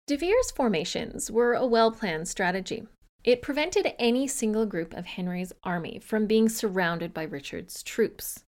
De 0.07 0.16
Vere's 0.16 0.51
formations 0.51 1.31
were 1.31 1.53
a 1.53 1.66
well 1.66 1.92
planned 1.92 2.29
strategy. 2.29 2.87
It 3.24 3.42
prevented 3.42 3.92
any 3.98 4.27
single 4.27 4.64
group 4.64 4.94
of 4.94 5.05
Henry's 5.05 5.53
army 5.64 5.98
from 5.98 6.27
being 6.27 6.48
surrounded 6.48 7.12
by 7.12 7.24
Richard's 7.24 7.83
troops. 7.83 8.44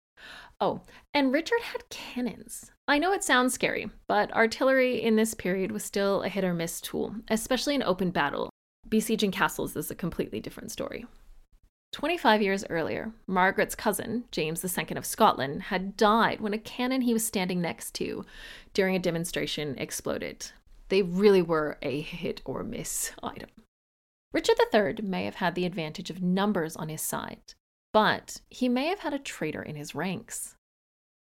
Oh, 0.60 0.80
and 1.12 1.32
Richard 1.32 1.60
had 1.60 1.88
cannons. 1.90 2.72
I 2.86 2.98
know 2.98 3.12
it 3.12 3.24
sounds 3.24 3.54
scary, 3.54 3.90
but 4.06 4.30
artillery 4.34 5.00
in 5.02 5.16
this 5.16 5.32
period 5.32 5.72
was 5.72 5.82
still 5.82 6.22
a 6.22 6.28
hit 6.28 6.44
or 6.44 6.52
miss 6.52 6.82
tool, 6.82 7.14
especially 7.28 7.74
in 7.74 7.82
open 7.82 8.10
battle. 8.10 8.50
Besieging 8.88 9.30
castles 9.30 9.74
is 9.74 9.90
a 9.90 9.94
completely 9.94 10.38
different 10.38 10.70
story. 10.70 11.06
25 11.92 12.42
years 12.42 12.64
earlier, 12.68 13.12
Margaret's 13.26 13.74
cousin, 13.74 14.24
James 14.32 14.62
II 14.62 14.96
of 14.96 15.06
Scotland, 15.06 15.62
had 15.62 15.96
died 15.96 16.40
when 16.40 16.52
a 16.52 16.58
cannon 16.58 17.00
he 17.00 17.14
was 17.14 17.24
standing 17.24 17.62
next 17.62 17.94
to 17.94 18.26
during 18.74 18.96
a 18.96 18.98
demonstration 18.98 19.78
exploded. 19.78 20.50
They 20.88 21.02
really 21.02 21.40
were 21.40 21.78
a 21.80 22.00
hit 22.00 22.42
or 22.44 22.64
miss 22.64 23.12
item. 23.22 23.48
Richard 24.32 24.56
III 24.74 24.96
may 25.02 25.24
have 25.24 25.36
had 25.36 25.54
the 25.54 25.64
advantage 25.64 26.10
of 26.10 26.20
numbers 26.20 26.76
on 26.76 26.88
his 26.88 27.00
side, 27.00 27.54
but 27.92 28.40
he 28.50 28.68
may 28.68 28.86
have 28.88 28.98
had 28.98 29.14
a 29.14 29.18
traitor 29.18 29.62
in 29.62 29.76
his 29.76 29.94
ranks. 29.94 30.56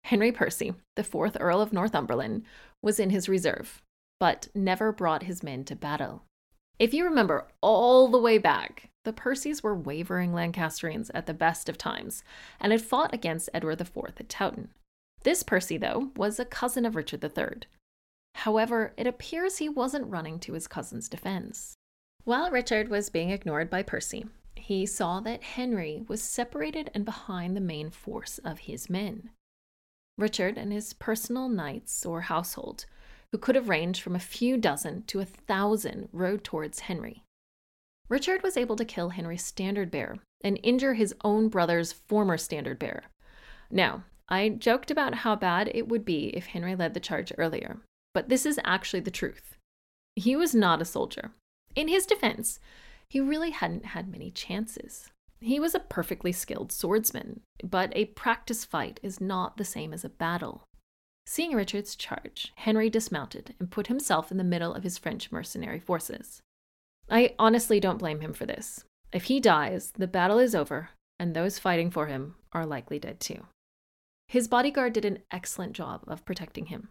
Henry 0.05 0.31
Percy, 0.31 0.71
the 0.95 1.03
fourth 1.03 1.35
Earl 1.39 1.61
of 1.61 1.73
Northumberland, 1.73 2.43
was 2.83 2.99
in 2.99 3.09
his 3.09 3.27
reserve, 3.27 3.81
but 4.19 4.47
never 4.53 4.91
brought 4.91 5.23
his 5.23 5.41
men 5.41 5.63
to 5.65 5.75
battle. 5.75 6.21
If 6.77 6.93
you 6.93 7.05
remember 7.05 7.47
all 7.59 8.07
the 8.07 8.19
way 8.19 8.37
back, 8.37 8.91
the 9.03 9.13
Percys 9.13 9.63
were 9.63 9.73
wavering 9.73 10.31
Lancastrians 10.31 11.09
at 11.15 11.25
the 11.25 11.33
best 11.33 11.69
of 11.69 11.79
times 11.79 12.23
and 12.59 12.71
had 12.71 12.83
fought 12.83 13.15
against 13.15 13.49
Edward 13.51 13.81
IV 13.81 13.97
at 14.19 14.29
Towton. 14.29 14.67
This 15.23 15.41
Percy, 15.41 15.75
though, 15.75 16.11
was 16.15 16.39
a 16.39 16.45
cousin 16.45 16.85
of 16.85 16.95
Richard 16.95 17.23
III. 17.23 17.61
However, 18.35 18.93
it 18.97 19.07
appears 19.07 19.57
he 19.57 19.69
wasn't 19.69 20.11
running 20.11 20.37
to 20.41 20.53
his 20.53 20.67
cousin's 20.67 21.09
defense. 21.09 21.73
While 22.25 22.51
Richard 22.51 22.89
was 22.89 23.09
being 23.09 23.31
ignored 23.31 23.71
by 23.71 23.81
Percy, 23.81 24.27
he 24.55 24.85
saw 24.85 25.19
that 25.21 25.41
Henry 25.41 26.03
was 26.07 26.21
separated 26.21 26.91
and 26.93 27.05
behind 27.05 27.57
the 27.57 27.61
main 27.61 27.89
force 27.89 28.37
of 28.37 28.59
his 28.59 28.87
men. 28.87 29.31
Richard 30.17 30.57
and 30.57 30.71
his 30.71 30.93
personal 30.93 31.49
knights 31.49 32.05
or 32.05 32.21
household 32.21 32.85
who 33.31 33.37
could 33.37 33.55
have 33.55 33.67
ranged 33.69 34.01
from 34.01 34.15
a 34.15 34.19
few 34.19 34.57
dozen 34.57 35.03
to 35.07 35.19
a 35.19 35.25
thousand, 35.25 36.07
rode 36.13 36.43
towards 36.43 36.81
Henry. 36.81 37.23
Richard 38.07 38.43
was 38.43 38.55
able 38.55 38.75
to 38.77 38.85
kill 38.85 39.09
Henry's 39.09 39.43
standard 39.43 39.91
bearer 39.91 40.19
and 40.41 40.59
injure 40.63 40.93
his 40.93 41.13
own 41.23 41.49
brother's 41.49 41.91
former 41.91 42.37
standard 42.37 42.79
bearer. 42.79 43.03
Now, 43.69 44.03
I 44.29 44.49
joked 44.49 44.89
about 44.89 45.15
how 45.15 45.35
bad 45.35 45.69
it 45.73 45.87
would 45.89 46.05
be 46.05 46.27
if 46.29 46.45
Henry 46.45 46.75
led 46.75 46.93
the 46.93 46.99
charge 46.99 47.33
earlier, 47.37 47.77
but 48.13 48.29
this 48.29 48.45
is 48.45 48.59
actually 48.63 49.01
the 49.01 49.11
truth. 49.11 49.57
He 50.15 50.35
was 50.35 50.55
not 50.55 50.81
a 50.81 50.85
soldier. 50.85 51.31
In 51.75 51.87
his 51.87 52.05
defense, 52.05 52.59
he 53.09 53.19
really 53.19 53.51
hadn't 53.51 53.87
had 53.87 54.07
many 54.07 54.31
chances. 54.31 55.09
He 55.39 55.59
was 55.59 55.75
a 55.75 55.79
perfectly 55.79 56.31
skilled 56.31 56.71
swordsman, 56.71 57.41
but 57.63 57.91
a 57.95 58.05
practice 58.05 58.65
fight 58.65 58.99
is 59.03 59.21
not 59.21 59.57
the 59.57 59.65
same 59.65 59.93
as 59.93 60.03
a 60.03 60.09
battle. 60.09 60.63
Seeing 61.27 61.53
Richard's 61.53 61.95
charge, 61.95 62.53
Henry 62.55 62.89
dismounted 62.89 63.55
and 63.59 63.71
put 63.71 63.87
himself 63.87 64.31
in 64.31 64.37
the 64.37 64.43
middle 64.43 64.73
of 64.73 64.83
his 64.83 64.97
French 64.97 65.31
mercenary 65.31 65.79
forces. 65.79 66.41
I 67.09 67.35
honestly 67.37 67.79
don't 67.79 67.99
blame 67.99 68.21
him 68.21 68.33
for 68.33 68.45
this. 68.45 68.83
If 69.11 69.25
he 69.25 69.39
dies, 69.39 69.91
the 69.91 70.07
battle 70.07 70.39
is 70.39 70.55
over, 70.55 70.89
and 71.19 71.33
those 71.35 71.59
fighting 71.59 71.89
for 71.91 72.07
him 72.07 72.35
are 72.53 72.65
likely 72.65 72.99
dead 72.99 73.19
too. 73.19 73.45
His 74.27 74.47
bodyguard 74.47 74.93
did 74.93 75.05
an 75.05 75.19
excellent 75.31 75.73
job 75.73 76.03
of 76.07 76.25
protecting 76.25 76.67
him. 76.67 76.89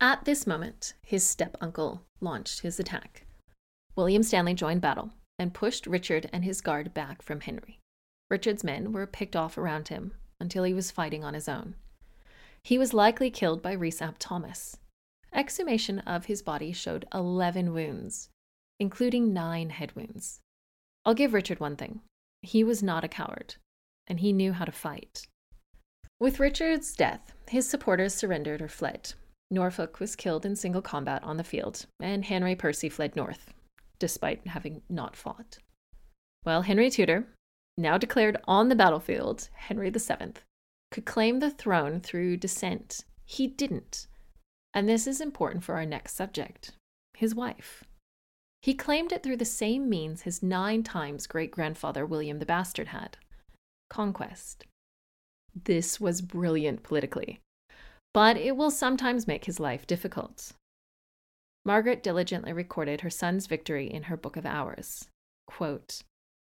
At 0.00 0.24
this 0.24 0.46
moment, 0.46 0.94
his 1.02 1.24
step 1.24 1.56
uncle 1.60 2.02
launched 2.20 2.60
his 2.60 2.80
attack. 2.80 3.26
William 3.96 4.22
Stanley 4.22 4.54
joined 4.54 4.80
battle 4.80 5.10
and 5.40 5.54
pushed 5.54 5.86
Richard 5.86 6.28
and 6.34 6.44
his 6.44 6.60
guard 6.60 6.92
back 6.92 7.22
from 7.22 7.40
Henry. 7.40 7.80
Richard's 8.28 8.62
men 8.62 8.92
were 8.92 9.06
picked 9.06 9.34
off 9.34 9.56
around 9.56 9.88
him 9.88 10.12
until 10.38 10.64
he 10.64 10.74
was 10.74 10.90
fighting 10.90 11.24
on 11.24 11.32
his 11.32 11.48
own. 11.48 11.74
He 12.62 12.76
was 12.76 12.92
likely 12.92 13.30
killed 13.30 13.62
by 13.62 13.72
Rhys 13.72 14.02
ap 14.02 14.16
Thomas. 14.18 14.76
Exhumation 15.34 16.00
of 16.00 16.26
his 16.26 16.42
body 16.42 16.72
showed 16.72 17.08
11 17.14 17.72
wounds, 17.72 18.28
including 18.78 19.32
nine 19.32 19.70
head 19.70 19.96
wounds. 19.96 20.40
I'll 21.06 21.14
give 21.14 21.32
Richard 21.32 21.58
one 21.58 21.76
thing 21.76 22.02
he 22.42 22.62
was 22.62 22.82
not 22.82 23.04
a 23.04 23.08
coward, 23.08 23.54
and 24.06 24.20
he 24.20 24.32
knew 24.32 24.52
how 24.52 24.66
to 24.66 24.72
fight. 24.72 25.26
With 26.18 26.40
Richard's 26.40 26.94
death, 26.94 27.32
his 27.48 27.66
supporters 27.66 28.14
surrendered 28.14 28.60
or 28.60 28.68
fled. 28.68 29.14
Norfolk 29.50 30.00
was 30.00 30.16
killed 30.16 30.44
in 30.44 30.54
single 30.54 30.82
combat 30.82 31.24
on 31.24 31.38
the 31.38 31.44
field, 31.44 31.86
and 31.98 32.26
Henry 32.26 32.54
Percy 32.54 32.90
fled 32.90 33.16
north, 33.16 33.52
despite 34.00 34.48
having 34.48 34.82
not 34.88 35.14
fought. 35.14 35.58
While 36.42 36.62
Henry 36.62 36.90
Tudor, 36.90 37.28
now 37.76 37.96
declared 37.96 38.38
on 38.48 38.68
the 38.68 38.74
battlefield 38.74 39.48
Henry 39.54 39.90
VII, 39.90 40.32
could 40.90 41.04
claim 41.04 41.38
the 41.38 41.50
throne 41.50 42.00
through 42.00 42.38
descent. 42.38 43.04
He 43.24 43.46
didn't. 43.46 44.08
And 44.74 44.88
this 44.88 45.06
is 45.06 45.20
important 45.20 45.62
for 45.62 45.76
our 45.76 45.86
next 45.86 46.14
subject 46.14 46.72
his 47.16 47.34
wife. 47.34 47.84
He 48.62 48.74
claimed 48.74 49.12
it 49.12 49.22
through 49.22 49.36
the 49.36 49.44
same 49.44 49.88
means 49.88 50.22
his 50.22 50.42
nine 50.42 50.82
times 50.82 51.26
great 51.26 51.50
grandfather 51.50 52.06
William 52.06 52.38
the 52.38 52.46
Bastard 52.46 52.88
had 52.88 53.18
conquest. 53.90 54.64
This 55.54 56.00
was 56.00 56.22
brilliant 56.22 56.82
politically, 56.82 57.40
but 58.14 58.36
it 58.36 58.56
will 58.56 58.70
sometimes 58.70 59.26
make 59.26 59.44
his 59.44 59.60
life 59.60 59.86
difficult. 59.86 60.52
Margaret 61.64 62.02
diligently 62.02 62.52
recorded 62.52 63.02
her 63.02 63.10
son's 63.10 63.46
victory 63.46 63.86
in 63.86 64.04
her 64.04 64.16
Book 64.16 64.36
of 64.36 64.46
Hours. 64.46 65.08
Quote, 65.46 66.02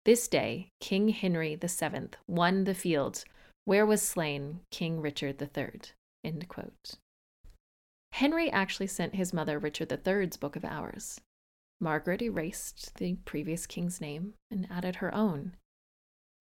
this 0.06 0.28
day, 0.28 0.70
King 0.82 1.10
Henry 1.10 1.56
VII 1.56 2.10
won 2.28 2.66
the 2.66 2.74
field 2.74 3.24
where 3.66 3.86
was 3.86 4.02
slain 4.02 4.60
King 4.70 5.00
Richard 5.00 5.42
III? 5.42 5.82
Henry 8.12 8.52
actually 8.52 8.88
sent 8.88 9.16
his 9.16 9.32
mother 9.32 9.58
Richard 9.58 9.90
III's 9.92 10.36
Book 10.36 10.58
of 10.58 10.66
Hours. 10.66 11.22
Margaret 11.80 12.22
erased 12.22 12.96
the 12.96 13.16
previous 13.24 13.66
king's 13.66 14.02
name 14.02 14.34
and 14.52 14.68
added 14.70 14.98
her 14.98 15.14
own. 15.16 15.56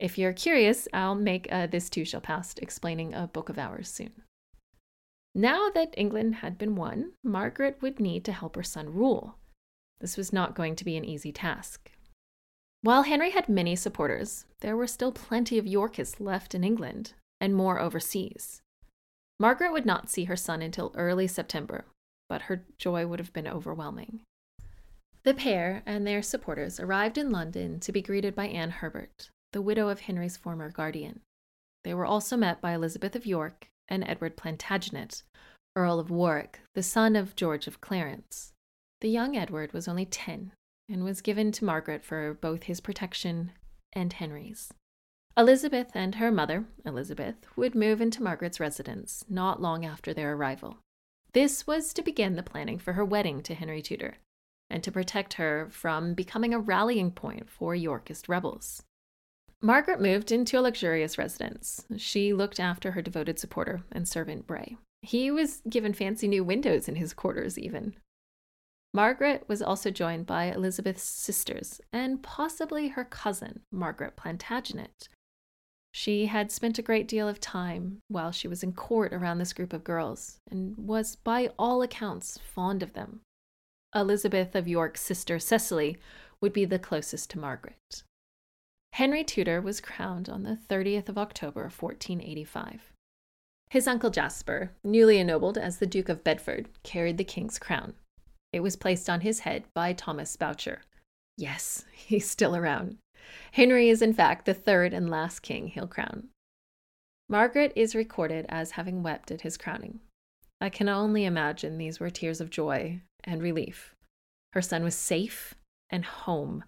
If 0.01 0.19
you're 0.19 0.33
curious, 0.33 0.89
I'll 0.93 1.15
make 1.15 1.51
a 1.53 1.69
This 1.69 1.89
Too 1.89 2.05
Shall 2.05 2.21
Pass 2.21 2.55
explaining 2.59 3.15
a 3.15 3.29
Book 3.29 3.49
of 3.49 3.59
Hours 3.59 3.89
soon. 3.89 4.23
Now 5.35 5.71
that 5.71 5.95
England 5.97 6.37
had 6.37 6.59
been 6.59 6.77
won, 6.77 7.12
Margaret 7.25 7.81
would 7.81 7.99
need 7.99 8.25
to 8.27 8.33
help 8.33 8.55
her 8.57 8.62
son 8.62 8.92
rule. 8.92 9.38
This 10.01 10.16
was 10.16 10.33
not 10.33 10.55
going 10.55 10.77
to 10.77 10.85
be 10.85 10.97
an 10.97 11.05
easy 11.05 11.33
task. 11.33 11.90
While 12.83 13.05
Henry 13.05 13.31
had 13.31 13.49
many 13.49 13.77
supporters, 13.77 14.45
there 14.61 14.77
were 14.77 14.87
still 14.87 15.12
plenty 15.12 15.57
of 15.57 15.66
Yorkists 15.66 16.21
left 16.21 16.55
in 16.55 16.64
England, 16.64 17.14
and 17.40 17.55
more 17.55 17.81
overseas. 17.81 18.61
Margaret 19.38 19.73
would 19.73 19.87
not 19.87 20.11
see 20.11 20.25
her 20.25 20.37
son 20.37 20.61
until 20.61 20.92
early 20.97 21.27
September, 21.27 21.87
but 22.29 22.42
her 22.42 22.64
joy 22.79 23.07
would 23.07 23.18
have 23.18 23.33
been 23.33 23.49
overwhelming. 23.49 24.21
The 25.25 25.35
pair 25.35 25.83
and 25.87 26.07
their 26.07 26.23
supporters 26.23 26.79
arrived 26.81 27.16
in 27.16 27.31
London 27.31 27.81
to 27.81 27.92
be 27.92 28.03
greeted 28.03 28.35
by 28.35 28.49
Anne 28.49 28.71
Herbert, 28.71 29.31
the 29.53 29.62
widow 29.62 29.88
of 29.88 30.01
Henry's 30.01 30.37
former 30.37 30.71
guardian. 30.71 31.21
They 31.85 31.95
were 31.95 32.07
also 32.07 32.37
met 32.37 32.61
by 32.61 32.75
Elizabeth 32.75 33.16
of 33.16 33.27
York 33.27 33.68
and 33.88 34.05
Edward 34.07 34.37
Plantagenet, 34.37 35.23
Earl 35.77 35.99
of 35.99 36.11
Warwick, 36.11 36.61
the 36.75 36.83
son 36.83 37.16
of 37.16 37.37
George 37.37 37.66
of 37.66 37.81
Clarence. 37.81 38.53
The 39.01 39.09
young 39.09 39.37
Edward 39.37 39.73
was 39.73 39.88
only 39.88 40.07
10 40.07 40.53
and 40.88 41.05
was 41.05 41.21
given 41.21 41.53
to 41.53 41.64
Margaret 41.64 42.05
for 42.05 42.35
both 42.35 42.64
his 42.64 42.81
protection 42.81 43.53
and 43.92 44.12
Henry's. 44.12 44.73
Elizabeth 45.37 45.90
and 45.95 46.16
her 46.16 46.31
mother, 46.31 46.66
Elizabeth, 46.85 47.37
would 47.57 47.75
move 47.75 48.01
into 48.01 48.23
Margaret's 48.23 48.61
residence 48.61 49.25
not 49.29 49.62
long 49.62 49.85
after 49.85 50.12
their 50.12 50.35
arrival. 50.35 50.77
This 51.33 51.66
was 51.66 51.95
to 51.95 52.03
begin 52.03 52.37
the 52.37 52.42
planning 52.42 52.79
for 52.79 52.92
her 52.92 53.05
wedding 53.05 53.42
to 53.45 53.55
Henry 53.55 53.81
Tudor 53.81 54.16
and 54.68 54.85
to 54.85 54.92
protect 54.92 55.35
her 55.35 55.68
from 55.71 56.12
becoming 56.12 56.53
a 56.53 56.59
rallying 56.59 57.11
point 57.11 57.49
for 57.49 57.75
Yorkist 57.75 58.29
rebels. 58.29 58.83
Margaret 59.64 60.01
moved 60.01 60.33
into 60.33 60.59
a 60.59 60.61
luxurious 60.61 61.16
residence. 61.16 61.85
She 61.96 62.33
looked 62.33 62.59
after 62.59 62.90
her 62.90 63.03
devoted 63.03 63.38
supporter 63.38 63.85
and 63.92 64.09
servant 64.09 64.44
Bray. 64.44 64.77
He 65.03 65.31
was 65.31 65.62
given 65.68 65.94
fancy 65.94 66.27
new 66.27 66.42
windows 66.42 66.88
in 66.88 66.96
his 66.96 67.14
quarters, 67.14 67.57
even. 67.57 67.94
Margaret 68.92 69.44
was 69.48 69.62
also 69.62 69.90
joined 69.90 70.27
by 70.27 70.46
Elizabeth's 70.46 71.05
sisters 71.05 71.81
and 71.92 72.22
possibly 72.22 72.88
her 72.88 73.05
cousin, 73.05 73.61
Margaret 73.70 74.16
Plantagenet. 74.16 75.09
She 75.92 76.27
had 76.27 76.51
spent 76.51 76.79
a 76.79 76.83
great 76.83 77.07
deal 77.07 77.29
of 77.29 77.38
time 77.38 78.01
while 78.09 78.33
she 78.33 78.48
was 78.48 78.64
in 78.64 78.72
court 78.72 79.12
around 79.12 79.38
this 79.38 79.53
group 79.53 79.72
of 79.72 79.85
girls 79.85 80.38
and 80.51 80.77
was, 80.77 81.16
by 81.16 81.51
all 81.59 81.83
accounts, 81.83 82.38
fond 82.38 82.83
of 82.83 82.94
them. 82.94 83.20
Elizabeth 83.94 84.55
of 84.57 84.66
York's 84.66 85.03
sister 85.03 85.38
Cecily 85.38 85.98
would 86.40 86.53
be 86.53 86.64
the 86.64 86.79
closest 86.79 87.31
to 87.31 87.38
Margaret. 87.38 88.03
Henry 88.92 89.24
Tudor 89.24 89.61
was 89.61 89.81
crowned 89.81 90.28
on 90.28 90.42
the 90.42 90.59
30th 90.68 91.09
of 91.09 91.16
October, 91.16 91.62
1485. 91.62 92.92
His 93.70 93.88
uncle 93.88 94.11
Jasper, 94.11 94.72
newly 94.85 95.18
ennobled 95.18 95.57
as 95.57 95.78
the 95.78 95.87
Duke 95.87 96.11
of 96.11 96.22
Bedford, 96.22 96.68
carried 96.83 97.16
the 97.16 97.24
king's 97.24 97.59
crown. 97.59 97.94
It 98.52 98.61
was 98.61 98.76
placed 98.76 99.09
on 99.09 99.22
his 99.22 99.40
head 99.40 99.64
by 99.72 99.94
Thomas 99.94 100.37
Bourchier. 100.37 100.83
Yes, 101.38 101.87
he's 101.92 102.28
still 102.28 102.55
around. 102.55 102.98
Henry 103.52 103.88
is, 103.88 104.02
in 104.02 104.12
fact, 104.12 104.44
the 104.44 104.52
third 104.52 104.92
and 104.92 105.09
last 105.09 105.40
king 105.40 105.68
he'll 105.68 105.87
crown. 105.87 106.28
Margaret 107.31 107.72
is 107.74 107.94
recorded 107.94 108.44
as 108.50 108.72
having 108.72 109.02
wept 109.02 109.31
at 109.31 109.40
his 109.40 109.57
crowning. 109.57 110.00
I 110.61 110.68
can 110.68 110.90
only 110.90 111.24
imagine 111.24 111.78
these 111.78 111.98
were 111.98 112.11
tears 112.11 112.42
of 112.42 112.50
joy 112.50 113.00
and 113.24 113.42
relief. 113.42 113.94
Her 114.52 114.61
son 114.61 114.85
was 114.85 114.94
safe 114.94 115.55
and 115.88 116.05
home, 116.05 116.64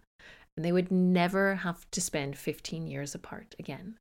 and 0.57 0.65
they 0.65 0.73
would 0.73 0.91
never 0.91 1.57
have 1.57 1.91
to 1.91 2.01
spend 2.01 2.37
15 2.39 2.87
years 2.87 3.15
apart 3.15 3.55
again. 3.59 3.97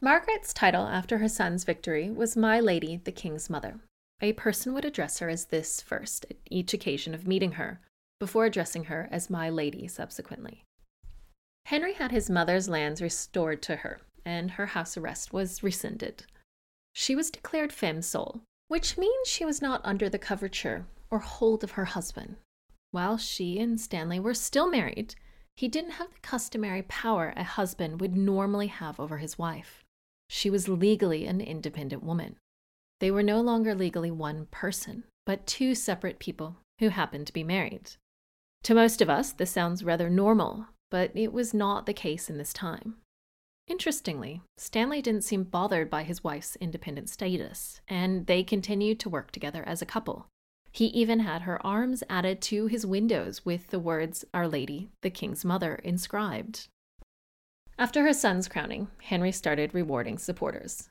Margaret's 0.00 0.54
title 0.54 0.86
after 0.86 1.18
her 1.18 1.28
son's 1.28 1.64
victory 1.64 2.10
was 2.10 2.36
My 2.36 2.60
Lady, 2.60 3.00
the 3.02 3.12
King's 3.12 3.50
Mother. 3.50 3.80
A 4.20 4.32
person 4.32 4.72
would 4.74 4.84
address 4.84 5.18
her 5.18 5.28
as 5.28 5.46
this 5.46 5.80
first 5.80 6.26
at 6.30 6.36
each 6.50 6.72
occasion 6.72 7.14
of 7.14 7.26
meeting 7.26 7.52
her, 7.52 7.80
before 8.20 8.46
addressing 8.46 8.84
her 8.84 9.08
as 9.10 9.30
My 9.30 9.48
Lady 9.50 9.86
subsequently. 9.88 10.64
Henry 11.66 11.94
had 11.94 12.10
his 12.10 12.30
mother's 12.30 12.68
lands 12.68 13.02
restored 13.02 13.60
to 13.62 13.76
her, 13.76 14.00
and 14.24 14.52
her 14.52 14.66
house 14.66 14.96
arrest 14.96 15.32
was 15.32 15.62
rescinded. 15.62 16.24
She 16.94 17.14
was 17.14 17.30
declared 17.30 17.72
femme 17.72 18.02
sole, 18.02 18.42
which 18.68 18.98
means 18.98 19.28
she 19.28 19.44
was 19.44 19.60
not 19.60 19.80
under 19.84 20.08
the 20.08 20.18
coverture 20.18 20.86
or 21.10 21.18
hold 21.18 21.62
of 21.62 21.72
her 21.72 21.86
husband. 21.86 22.36
While 22.90 23.18
she 23.18 23.58
and 23.58 23.80
Stanley 23.80 24.18
were 24.18 24.34
still 24.34 24.70
married, 24.70 25.14
he 25.58 25.66
didn't 25.66 25.90
have 25.90 26.12
the 26.12 26.20
customary 26.20 26.82
power 26.82 27.34
a 27.36 27.42
husband 27.42 28.00
would 28.00 28.16
normally 28.16 28.68
have 28.68 29.00
over 29.00 29.18
his 29.18 29.36
wife. 29.36 29.82
She 30.28 30.50
was 30.50 30.68
legally 30.68 31.26
an 31.26 31.40
independent 31.40 32.04
woman. 32.04 32.36
They 33.00 33.10
were 33.10 33.24
no 33.24 33.40
longer 33.40 33.74
legally 33.74 34.12
one 34.12 34.46
person, 34.52 35.02
but 35.26 35.48
two 35.48 35.74
separate 35.74 36.20
people 36.20 36.58
who 36.78 36.90
happened 36.90 37.26
to 37.26 37.32
be 37.32 37.42
married. 37.42 37.90
To 38.62 38.74
most 38.76 39.02
of 39.02 39.10
us, 39.10 39.32
this 39.32 39.50
sounds 39.50 39.82
rather 39.82 40.08
normal, 40.08 40.66
but 40.92 41.10
it 41.16 41.32
was 41.32 41.52
not 41.52 41.86
the 41.86 41.92
case 41.92 42.30
in 42.30 42.38
this 42.38 42.52
time. 42.52 42.98
Interestingly, 43.66 44.42
Stanley 44.58 45.02
didn't 45.02 45.24
seem 45.24 45.42
bothered 45.42 45.90
by 45.90 46.04
his 46.04 46.22
wife's 46.22 46.54
independent 46.60 47.08
status, 47.08 47.80
and 47.88 48.28
they 48.28 48.44
continued 48.44 49.00
to 49.00 49.08
work 49.08 49.32
together 49.32 49.64
as 49.66 49.82
a 49.82 49.86
couple. 49.86 50.28
He 50.70 50.86
even 50.86 51.20
had 51.20 51.42
her 51.42 51.64
arms 51.66 52.02
added 52.08 52.40
to 52.42 52.66
his 52.66 52.86
windows 52.86 53.44
with 53.44 53.68
the 53.68 53.78
words 53.78 54.24
Our 54.32 54.46
Lady, 54.46 54.88
the 55.02 55.10
King's 55.10 55.44
Mother, 55.44 55.76
inscribed. 55.76 56.68
After 57.78 58.02
her 58.02 58.12
son's 58.12 58.48
crowning, 58.48 58.88
Henry 59.02 59.32
started 59.32 59.74
rewarding 59.74 60.18
supporters. 60.18 60.88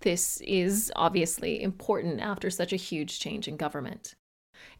This 0.00 0.40
is 0.40 0.90
obviously 0.96 1.62
important 1.62 2.20
after 2.20 2.48
such 2.48 2.72
a 2.72 2.76
huge 2.76 3.20
change 3.20 3.46
in 3.46 3.56
government. 3.56 4.14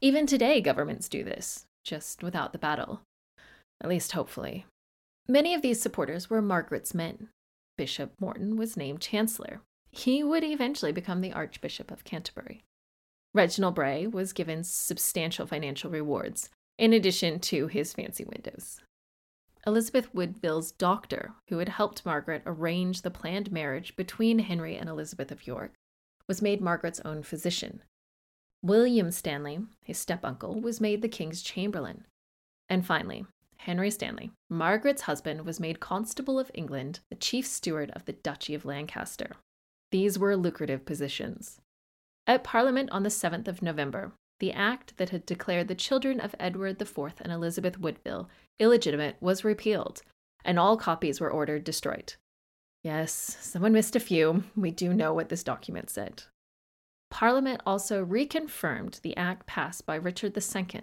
Even 0.00 0.26
today, 0.26 0.60
governments 0.60 1.08
do 1.08 1.22
this, 1.22 1.66
just 1.84 2.22
without 2.22 2.52
the 2.52 2.58
battle. 2.58 3.02
At 3.82 3.90
least, 3.90 4.12
hopefully. 4.12 4.66
Many 5.28 5.54
of 5.54 5.62
these 5.62 5.80
supporters 5.80 6.28
were 6.28 6.42
Margaret's 6.42 6.94
men. 6.94 7.28
Bishop 7.76 8.12
Morton 8.18 8.56
was 8.56 8.76
named 8.76 9.00
Chancellor. 9.00 9.60
He 9.90 10.22
would 10.22 10.44
eventually 10.44 10.92
become 10.92 11.20
the 11.20 11.32
Archbishop 11.32 11.90
of 11.90 12.04
Canterbury. 12.04 12.62
Reginald 13.32 13.76
Bray 13.76 14.06
was 14.06 14.32
given 14.32 14.64
substantial 14.64 15.46
financial 15.46 15.90
rewards, 15.90 16.50
in 16.78 16.92
addition 16.92 17.38
to 17.40 17.68
his 17.68 17.92
fancy 17.92 18.24
windows. 18.24 18.80
Elizabeth 19.66 20.12
Woodville's 20.14 20.72
doctor, 20.72 21.32
who 21.48 21.58
had 21.58 21.68
helped 21.68 22.06
Margaret 22.06 22.42
arrange 22.46 23.02
the 23.02 23.10
planned 23.10 23.52
marriage 23.52 23.94
between 23.94 24.38
Henry 24.40 24.76
and 24.76 24.88
Elizabeth 24.88 25.30
of 25.30 25.46
York, 25.46 25.74
was 26.26 26.42
made 26.42 26.60
Margaret's 26.60 27.00
own 27.00 27.22
physician. 27.22 27.82
William 28.62 29.10
Stanley, 29.10 29.60
his 29.84 29.98
step 29.98 30.24
uncle, 30.24 30.60
was 30.60 30.80
made 30.80 31.02
the 31.02 31.08
king's 31.08 31.42
chamberlain. 31.42 32.04
And 32.68 32.86
finally, 32.86 33.26
Henry 33.58 33.90
Stanley, 33.90 34.32
Margaret's 34.48 35.02
husband, 35.02 35.44
was 35.44 35.60
made 35.60 35.80
Constable 35.80 36.38
of 36.38 36.50
England, 36.54 37.00
the 37.10 37.16
chief 37.16 37.46
steward 37.46 37.90
of 37.90 38.06
the 38.06 38.12
Duchy 38.12 38.54
of 38.54 38.64
Lancaster. 38.64 39.32
These 39.90 40.18
were 40.18 40.36
lucrative 40.36 40.86
positions. 40.86 41.60
At 42.26 42.44
Parliament 42.44 42.90
on 42.90 43.02
the 43.02 43.08
7th 43.08 43.48
of 43.48 43.62
November, 43.62 44.12
the 44.38 44.52
act 44.52 44.96
that 44.96 45.10
had 45.10 45.26
declared 45.26 45.68
the 45.68 45.74
children 45.74 46.20
of 46.20 46.34
Edward 46.38 46.80
IV 46.80 46.98
and 47.20 47.32
Elizabeth 47.32 47.78
Woodville 47.78 48.28
illegitimate 48.58 49.16
was 49.20 49.44
repealed, 49.44 50.02
and 50.44 50.58
all 50.58 50.76
copies 50.76 51.20
were 51.20 51.30
ordered 51.30 51.64
destroyed. 51.64 52.14
Yes, 52.82 53.36
someone 53.40 53.72
missed 53.72 53.96
a 53.96 54.00
few. 54.00 54.44
We 54.56 54.70
do 54.70 54.94
know 54.94 55.12
what 55.12 55.28
this 55.28 55.44
document 55.44 55.90
said. 55.90 56.22
Parliament 57.10 57.60
also 57.66 58.04
reconfirmed 58.04 59.00
the 59.02 59.16
act 59.16 59.46
passed 59.46 59.84
by 59.84 59.96
Richard 59.96 60.36
II, 60.36 60.82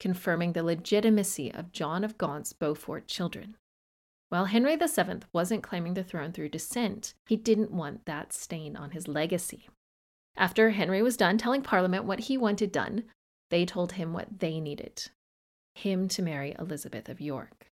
confirming 0.00 0.52
the 0.52 0.62
legitimacy 0.62 1.52
of 1.52 1.72
John 1.72 2.04
of 2.04 2.16
Gaunt's 2.16 2.52
Beaufort 2.52 3.08
children. 3.08 3.56
While 4.28 4.46
Henry 4.46 4.76
VII 4.76 5.20
wasn't 5.32 5.62
claiming 5.62 5.94
the 5.94 6.04
throne 6.04 6.32
through 6.32 6.48
descent, 6.48 7.14
he 7.26 7.36
didn't 7.36 7.70
want 7.70 8.06
that 8.06 8.32
stain 8.32 8.76
on 8.76 8.92
his 8.92 9.06
legacy. 9.06 9.68
After 10.36 10.70
Henry 10.70 11.02
was 11.02 11.16
done 11.16 11.38
telling 11.38 11.62
Parliament 11.62 12.04
what 12.04 12.20
he 12.20 12.36
wanted 12.36 12.70
done, 12.72 13.04
they 13.50 13.64
told 13.64 13.92
him 13.92 14.12
what 14.12 14.38
they 14.40 14.60
needed 14.60 15.08
him 15.76 16.08
to 16.08 16.22
marry 16.22 16.56
Elizabeth 16.58 17.08
of 17.08 17.20
York. 17.20 17.66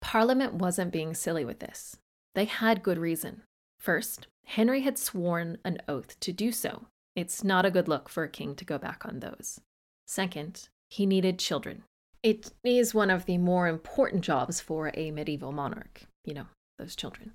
Parliament 0.00 0.54
wasn't 0.54 0.92
being 0.92 1.14
silly 1.14 1.44
with 1.44 1.58
this. 1.58 1.96
They 2.34 2.46
had 2.46 2.82
good 2.82 2.98
reason. 2.98 3.42
First, 3.78 4.28
Henry 4.46 4.80
had 4.80 4.98
sworn 4.98 5.58
an 5.64 5.78
oath 5.86 6.18
to 6.20 6.32
do 6.32 6.50
so. 6.52 6.86
It's 7.14 7.44
not 7.44 7.66
a 7.66 7.70
good 7.70 7.86
look 7.86 8.08
for 8.08 8.24
a 8.24 8.28
king 8.28 8.54
to 8.56 8.64
go 8.64 8.78
back 8.78 9.04
on 9.04 9.20
those. 9.20 9.60
Second, 10.06 10.68
he 10.88 11.06
needed 11.06 11.38
children. 11.38 11.84
It 12.22 12.50
is 12.64 12.94
one 12.94 13.10
of 13.10 13.26
the 13.26 13.38
more 13.38 13.68
important 13.68 14.22
jobs 14.22 14.60
for 14.60 14.90
a 14.94 15.10
medieval 15.10 15.52
monarch, 15.52 16.02
you 16.24 16.34
know, 16.34 16.46
those 16.78 16.96
children. 16.96 17.32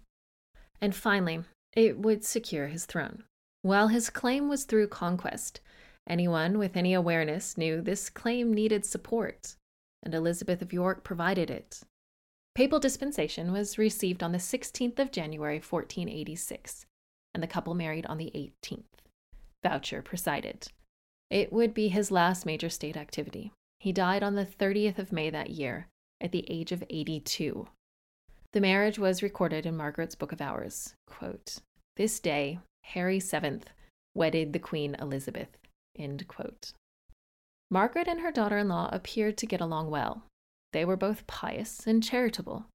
And 0.82 0.96
finally, 0.96 1.42
it 1.76 2.00
would 2.00 2.26
secure 2.26 2.68
his 2.68 2.86
throne. 2.86 3.24
While 3.66 3.88
his 3.88 4.12
claim 4.12 4.48
was 4.48 4.64
through 4.64 4.90
conquest, 4.90 5.60
anyone 6.06 6.60
with 6.60 6.78
any 6.78 6.94
awareness 6.94 7.58
knew 7.58 7.82
this 7.82 8.12
claim 8.12 8.54
needed 8.54 8.86
support, 8.86 9.56
and 10.04 10.14
Elizabeth 10.14 10.62
of 10.62 10.72
York 10.72 11.04
provided 11.04 11.50
it. 11.50 11.82
Papal 12.54 12.80
dispensation 12.80 13.52
was 13.52 13.80
received 13.80 14.22
on 14.22 14.34
the 14.34 14.38
16th 14.38 15.00
of 15.00 15.12
January 15.12 15.56
1486, 15.56 16.86
and 17.34 17.42
the 17.42 17.48
couple 17.48 17.74
married 17.74 18.06
on 18.06 18.20
the 18.20 18.32
18th. 18.36 18.84
Bourchier 19.64 20.04
presided. 20.04 20.68
It 21.32 21.52
would 21.52 21.74
be 21.74 21.88
his 21.88 22.12
last 22.12 22.46
major 22.46 22.70
state 22.70 22.96
activity. 22.96 23.52
He 23.80 23.92
died 23.92 24.22
on 24.22 24.36
the 24.36 24.46
30th 24.46 25.00
of 25.00 25.12
May 25.12 25.32
that 25.32 25.50
year, 25.50 25.88
at 26.22 26.32
the 26.32 26.46
age 26.52 26.72
of 26.72 26.84
82. 26.88 27.68
The 28.52 28.62
marriage 28.62 29.00
was 29.00 29.24
recorded 29.24 29.66
in 29.66 29.76
Margaret's 29.76 30.14
Book 30.14 30.32
of 30.32 30.40
Hours. 30.40 30.94
Quote, 31.08 31.62
this 31.96 32.20
day, 32.20 32.60
Harry 32.94 33.20
VII 33.20 33.62
wedded 34.14 34.54
the 34.54 34.60
Queen 34.60 34.96
Elizabeth. 34.96 35.58
End 35.98 36.28
quote. 36.28 36.74
Margaret 37.70 38.08
and 38.08 38.22
her 38.22 38.32
daughter 38.32 38.58
in 38.58 38.70
law 38.70 38.90
appeared 38.92 39.38
to 39.38 39.46
get 39.46 39.60
along 39.60 39.90
well. 39.90 40.24
They 40.72 40.86
were 40.86 40.96
both 40.96 41.28
pious 41.28 41.88
and 41.88 42.04
charitable. 42.04 42.66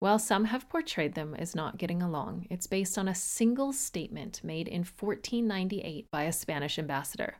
While 0.00 0.18
some 0.18 0.46
have 0.46 0.68
portrayed 0.68 1.14
them 1.14 1.34
as 1.34 1.56
not 1.56 1.76
getting 1.76 2.02
along, 2.02 2.46
it's 2.50 2.66
based 2.68 2.96
on 2.96 3.08
a 3.08 3.14
single 3.14 3.72
statement 3.72 4.44
made 4.44 4.68
in 4.68 4.80
1498 4.80 6.06
by 6.12 6.22
a 6.22 6.32
Spanish 6.32 6.78
ambassador. 6.78 7.38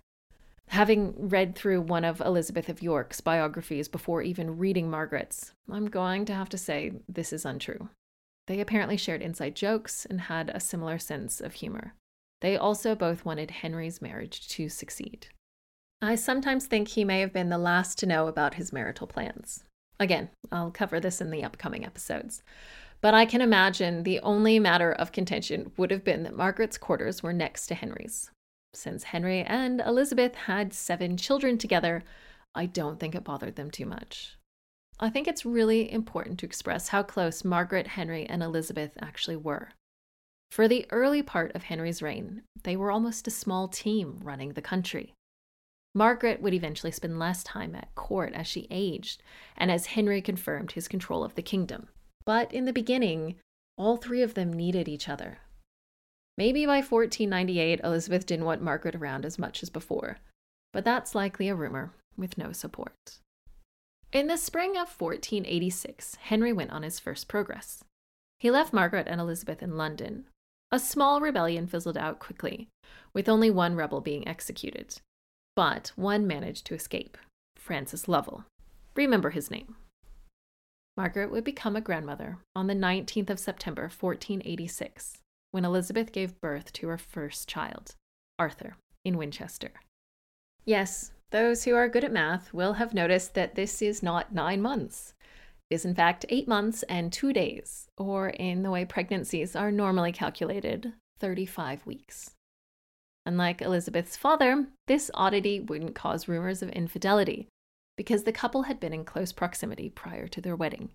Having 0.68 1.28
read 1.28 1.54
through 1.54 1.80
one 1.80 2.04
of 2.04 2.20
Elizabeth 2.20 2.68
of 2.68 2.82
York's 2.82 3.20
biographies 3.20 3.88
before 3.88 4.22
even 4.22 4.58
reading 4.58 4.90
Margaret's, 4.90 5.52
I'm 5.70 5.86
going 5.86 6.24
to 6.26 6.34
have 6.34 6.48
to 6.50 6.58
say 6.58 6.92
this 7.08 7.32
is 7.32 7.44
untrue. 7.44 7.88
They 8.48 8.60
apparently 8.60 8.96
shared 8.96 9.22
inside 9.22 9.54
jokes 9.54 10.04
and 10.04 10.22
had 10.22 10.50
a 10.50 10.60
similar 10.60 10.98
sense 10.98 11.40
of 11.40 11.54
humor. 11.54 11.94
They 12.40 12.56
also 12.56 12.94
both 12.94 13.24
wanted 13.24 13.50
Henry's 13.50 14.00
marriage 14.00 14.48
to 14.48 14.68
succeed. 14.68 15.28
I 16.00 16.14
sometimes 16.14 16.66
think 16.66 16.88
he 16.88 17.04
may 17.04 17.20
have 17.20 17.32
been 17.32 17.48
the 17.48 17.58
last 17.58 17.98
to 17.98 18.06
know 18.06 18.28
about 18.28 18.54
his 18.54 18.72
marital 18.72 19.06
plans. 19.06 19.64
Again, 19.98 20.30
I'll 20.52 20.70
cover 20.70 21.00
this 21.00 21.20
in 21.20 21.30
the 21.30 21.42
upcoming 21.42 21.84
episodes. 21.84 22.42
But 23.00 23.14
I 23.14 23.26
can 23.26 23.40
imagine 23.40 24.02
the 24.02 24.20
only 24.20 24.58
matter 24.58 24.92
of 24.92 25.12
contention 25.12 25.72
would 25.76 25.90
have 25.90 26.04
been 26.04 26.22
that 26.24 26.36
Margaret's 26.36 26.78
quarters 26.78 27.22
were 27.22 27.32
next 27.32 27.66
to 27.68 27.74
Henry's. 27.74 28.30
Since 28.74 29.04
Henry 29.04 29.42
and 29.42 29.80
Elizabeth 29.80 30.34
had 30.34 30.72
seven 30.72 31.16
children 31.16 31.58
together, 31.58 32.04
I 32.54 32.66
don't 32.66 32.98
think 32.98 33.14
it 33.14 33.24
bothered 33.24 33.56
them 33.56 33.70
too 33.70 33.86
much. 33.86 34.36
I 35.00 35.10
think 35.10 35.28
it's 35.28 35.46
really 35.46 35.90
important 35.92 36.40
to 36.40 36.46
express 36.46 36.88
how 36.88 37.04
close 37.04 37.44
Margaret, 37.44 37.86
Henry, 37.86 38.26
and 38.26 38.42
Elizabeth 38.42 38.92
actually 39.00 39.36
were. 39.36 39.70
For 40.50 40.66
the 40.66 40.86
early 40.90 41.22
part 41.22 41.54
of 41.54 41.64
Henry's 41.64 42.02
reign, 42.02 42.42
they 42.64 42.76
were 42.76 42.90
almost 42.90 43.28
a 43.28 43.30
small 43.30 43.68
team 43.68 44.20
running 44.22 44.52
the 44.52 44.62
country. 44.62 45.14
Margaret 45.94 46.40
would 46.40 46.54
eventually 46.54 46.92
spend 46.92 47.18
less 47.18 47.42
time 47.42 47.74
at 47.74 47.94
court 47.94 48.32
as 48.34 48.46
she 48.46 48.66
aged 48.70 49.22
and 49.56 49.70
as 49.70 49.86
Henry 49.86 50.20
confirmed 50.20 50.72
his 50.72 50.88
control 50.88 51.24
of 51.24 51.34
the 51.34 51.42
kingdom. 51.42 51.88
But 52.24 52.52
in 52.52 52.64
the 52.64 52.72
beginning, 52.72 53.36
all 53.76 53.96
three 53.96 54.22
of 54.22 54.34
them 54.34 54.52
needed 54.52 54.88
each 54.88 55.08
other. 55.08 55.38
Maybe 56.36 56.66
by 56.66 56.76
1498, 56.76 57.80
Elizabeth 57.82 58.26
didn't 58.26 58.44
want 58.44 58.62
Margaret 58.62 58.94
around 58.94 59.24
as 59.24 59.38
much 59.38 59.62
as 59.62 59.70
before, 59.70 60.18
but 60.72 60.84
that's 60.84 61.14
likely 61.14 61.48
a 61.48 61.54
rumor 61.54 61.92
with 62.16 62.38
no 62.38 62.52
support. 62.52 63.18
In 64.12 64.26
the 64.26 64.36
spring 64.36 64.70
of 64.70 64.88
1486, 65.00 66.14
Henry 66.16 66.52
went 66.52 66.70
on 66.70 66.82
his 66.82 67.00
first 67.00 67.28
progress. 67.28 67.82
He 68.38 68.50
left 68.50 68.72
Margaret 68.72 69.08
and 69.08 69.20
Elizabeth 69.20 69.62
in 69.62 69.76
London. 69.76 70.26
A 70.70 70.78
small 70.78 71.20
rebellion 71.20 71.66
fizzled 71.66 71.96
out 71.96 72.18
quickly, 72.18 72.68
with 73.12 73.28
only 73.28 73.50
one 73.50 73.74
rebel 73.74 74.00
being 74.00 74.26
executed 74.26 75.00
but 75.58 75.90
one 75.96 76.24
managed 76.24 76.64
to 76.64 76.74
escape 76.76 77.18
Francis 77.56 78.06
Lovell. 78.06 78.44
Remember 78.94 79.30
his 79.30 79.50
name. 79.50 79.74
Margaret 80.96 81.32
would 81.32 81.42
become 81.42 81.74
a 81.74 81.80
grandmother 81.80 82.38
on 82.54 82.68
the 82.68 82.76
19th 82.76 83.28
of 83.28 83.40
September, 83.40 83.82
1486, 83.82 85.18
when 85.50 85.64
Elizabeth 85.64 86.12
gave 86.12 86.40
birth 86.40 86.72
to 86.74 86.86
her 86.86 86.96
first 86.96 87.48
child, 87.48 87.96
Arthur, 88.38 88.76
in 89.04 89.16
Winchester. 89.16 89.72
Yes, 90.64 91.10
those 91.32 91.64
who 91.64 91.74
are 91.74 91.88
good 91.88 92.04
at 92.04 92.12
math 92.12 92.54
will 92.54 92.74
have 92.74 92.94
noticed 92.94 93.34
that 93.34 93.56
this 93.56 93.82
is 93.82 94.00
not 94.00 94.32
nine 94.32 94.62
months. 94.62 95.12
Is, 95.70 95.84
in 95.84 95.94
fact, 95.94 96.24
eight 96.30 96.48
months 96.48 96.82
and 96.84 97.12
two 97.12 97.32
days, 97.32 97.88
or 97.98 98.30
in 98.30 98.62
the 98.62 98.70
way 98.70 98.84
pregnancies 98.84 99.54
are 99.54 99.70
normally 99.70 100.12
calculated, 100.12 100.94
35 101.20 101.84
weeks. 101.84 102.30
Unlike 103.26 103.60
Elizabeth's 103.60 104.16
father, 104.16 104.68
this 104.86 105.10
oddity 105.12 105.60
wouldn't 105.60 105.94
cause 105.94 106.28
rumors 106.28 106.62
of 106.62 106.70
infidelity, 106.70 107.48
because 107.98 108.24
the 108.24 108.32
couple 108.32 108.62
had 108.62 108.80
been 108.80 108.94
in 108.94 109.04
close 109.04 109.32
proximity 109.32 109.90
prior 109.90 110.26
to 110.28 110.40
their 110.40 110.56
wedding. 110.56 110.88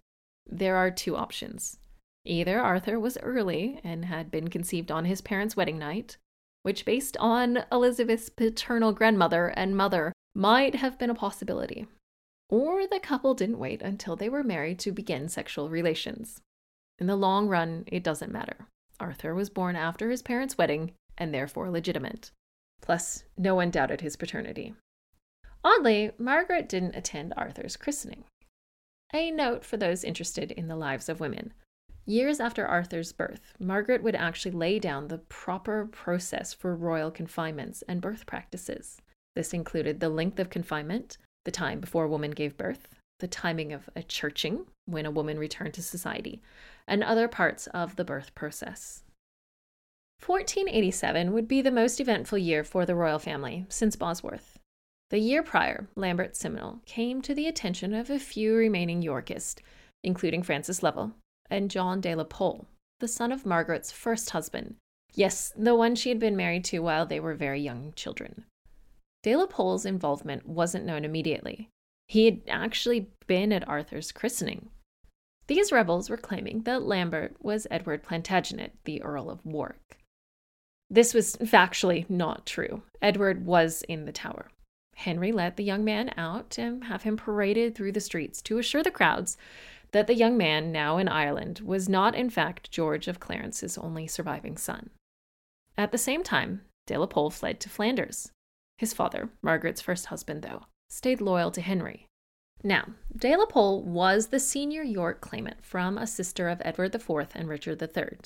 There 0.49 0.75
are 0.75 0.89
two 0.89 1.15
options. 1.15 1.77
Either 2.25 2.59
Arthur 2.59 2.99
was 2.99 3.17
early 3.19 3.79
and 3.83 4.05
had 4.05 4.31
been 4.31 4.47
conceived 4.47 4.91
on 4.91 5.05
his 5.05 5.21
parents' 5.21 5.55
wedding 5.55 5.77
night, 5.77 6.17
which, 6.63 6.85
based 6.85 7.17
on 7.17 7.65
Elizabeth's 7.71 8.29
paternal 8.29 8.93
grandmother 8.93 9.47
and 9.47 9.77
mother, 9.77 10.13
might 10.33 10.75
have 10.75 10.97
been 10.97 11.09
a 11.09 11.15
possibility. 11.15 11.85
Or 12.49 12.85
the 12.87 12.99
couple 12.99 13.33
didn't 13.33 13.59
wait 13.59 13.81
until 13.81 14.15
they 14.15 14.29
were 14.29 14.43
married 14.43 14.79
to 14.79 14.91
begin 14.91 15.29
sexual 15.29 15.69
relations. 15.69 16.41
In 16.99 17.07
the 17.07 17.15
long 17.15 17.47
run, 17.47 17.83
it 17.87 18.03
doesn't 18.03 18.31
matter. 18.31 18.67
Arthur 18.99 19.33
was 19.33 19.49
born 19.49 19.75
after 19.75 20.09
his 20.09 20.21
parents' 20.21 20.57
wedding, 20.57 20.91
and 21.17 21.33
therefore 21.33 21.69
legitimate. 21.69 22.31
Plus, 22.81 23.23
no 23.37 23.55
one 23.55 23.71
doubted 23.71 24.01
his 24.01 24.15
paternity. 24.15 24.75
Oddly, 25.63 26.11
Margaret 26.17 26.67
didn't 26.67 26.95
attend 26.95 27.33
Arthur's 27.37 27.77
christening. 27.77 28.25
A 29.13 29.31
note 29.31 29.63
for 29.63 29.77
those 29.77 30.03
interested 30.03 30.51
in 30.51 30.67
the 30.67 30.75
lives 30.75 31.07
of 31.07 31.19
women. 31.19 31.53
Years 32.05 32.39
after 32.41 32.65
Arthur's 32.65 33.13
birth, 33.13 33.53
Margaret 33.59 34.03
would 34.03 34.15
actually 34.15 34.51
lay 34.51 34.77
down 34.77 35.07
the 35.07 35.19
proper 35.19 35.85
process 35.85 36.53
for 36.53 36.75
royal 36.75 37.11
confinements 37.11 37.81
and 37.87 38.01
birth 38.01 38.25
practices. 38.25 38.97
This 39.35 39.53
included 39.53 39.99
the 39.99 40.09
length 40.09 40.39
of 40.39 40.49
confinement, 40.49 41.17
the 41.45 41.51
time 41.51 41.79
before 41.79 42.05
a 42.05 42.09
woman 42.09 42.31
gave 42.31 42.57
birth, 42.57 42.87
the 43.19 43.27
timing 43.27 43.71
of 43.71 43.89
a 43.95 44.03
churching, 44.03 44.65
when 44.85 45.05
a 45.05 45.11
woman 45.11 45.37
returned 45.37 45.73
to 45.73 45.83
society, 45.83 46.41
and 46.87 47.03
other 47.03 47.27
parts 47.27 47.67
of 47.67 47.95
the 47.95 48.05
birth 48.05 48.33
process. 48.35 49.03
1487 50.25 51.33
would 51.33 51.47
be 51.47 51.61
the 51.61 51.71
most 51.71 51.99
eventful 51.99 52.37
year 52.37 52.63
for 52.63 52.85
the 52.85 52.95
royal 52.95 53.19
family 53.19 53.65
since 53.69 53.95
Bosworth. 53.95 54.57
The 55.09 55.19
year 55.19 55.43
prior, 55.43 55.87
Lambert 55.95 56.35
Simnel 56.35 56.79
came 56.85 57.21
to 57.21 57.35
the 57.35 57.47
attention 57.47 57.93
of 57.93 58.09
a 58.09 58.19
few 58.19 58.55
remaining 58.55 59.01
Yorkists, 59.01 59.61
including 60.03 60.43
Francis 60.43 60.81
Lovell 60.81 61.11
and 61.49 61.69
John 61.69 62.01
de 62.01 62.15
la 62.15 62.23
Pole, 62.23 62.67
the 62.99 63.07
son 63.07 63.31
of 63.31 63.45
Margaret's 63.45 63.91
first 63.91 64.29
husband. 64.31 64.75
Yes, 65.13 65.53
the 65.55 65.75
one 65.75 65.95
she 65.95 66.09
had 66.09 66.19
been 66.19 66.35
married 66.35 66.65
to 66.65 66.79
while 66.79 67.05
they 67.05 67.19
were 67.19 67.35
very 67.35 67.61
young 67.61 67.93
children. 67.95 68.45
De 69.23 69.35
la 69.35 69.45
Pole's 69.45 69.85
involvement 69.85 70.47
wasn't 70.47 70.85
known 70.85 71.05
immediately. 71.05 71.69
He 72.07 72.25
had 72.25 72.41
actually 72.47 73.09
been 73.25 73.51
at 73.51 73.67
Arthur's 73.67 74.11
christening. 74.11 74.69
These 75.47 75.71
rebels 75.71 76.09
were 76.09 76.17
claiming 76.17 76.63
that 76.63 76.83
Lambert 76.83 77.35
was 77.41 77.67
Edward 77.71 78.03
Plantagenet, 78.03 78.73
the 78.83 79.01
Earl 79.01 79.29
of 79.29 79.45
Warwick. 79.45 79.97
This 80.89 81.13
was 81.13 81.37
factually 81.37 82.09
not 82.09 82.45
true. 82.45 82.83
Edward 83.01 83.45
was 83.45 83.81
in 83.83 84.05
the 84.05 84.11
tower. 84.11 84.49
Henry 84.95 85.31
let 85.31 85.57
the 85.57 85.63
young 85.63 85.83
man 85.83 86.13
out 86.17 86.57
and 86.59 86.83
have 86.83 87.03
him 87.03 87.17
paraded 87.17 87.73
through 87.73 87.93
the 87.93 87.99
streets 87.99 88.41
to 88.43 88.57
assure 88.57 88.83
the 88.83 88.91
crowds 88.91 89.37
that 89.91 90.07
the 90.07 90.15
young 90.15 90.37
man, 90.37 90.71
now 90.71 90.97
in 90.97 91.07
Ireland, 91.07 91.61
was 91.63 91.89
not 91.89 92.15
in 92.15 92.29
fact 92.29 92.71
George 92.71 93.07
of 93.07 93.19
Clarence's 93.19 93.77
only 93.77 94.07
surviving 94.07 94.57
son. 94.57 94.89
At 95.77 95.91
the 95.91 95.97
same 95.97 96.23
time, 96.23 96.61
de 96.87 96.97
la 96.97 97.05
Pole 97.05 97.31
fled 97.31 97.59
to 97.61 97.69
Flanders. 97.69 98.31
His 98.77 98.93
father, 98.93 99.29
Margaret's 99.41 99.81
first 99.81 100.07
husband, 100.07 100.41
though, 100.41 100.63
stayed 100.89 101.21
loyal 101.21 101.51
to 101.51 101.61
Henry. 101.61 102.07
Now, 102.63 102.93
de 103.15 103.35
la 103.35 103.45
Pole 103.45 103.83
was 103.83 104.27
the 104.27 104.39
senior 104.39 104.83
York 104.83 105.21
claimant 105.21 105.65
from 105.65 105.97
a 105.97 106.07
sister 106.07 106.47
of 106.47 106.61
Edward 106.63 106.95
IV 106.95 107.27
and 107.35 107.49
Richard 107.49 107.81
III. 107.81 108.19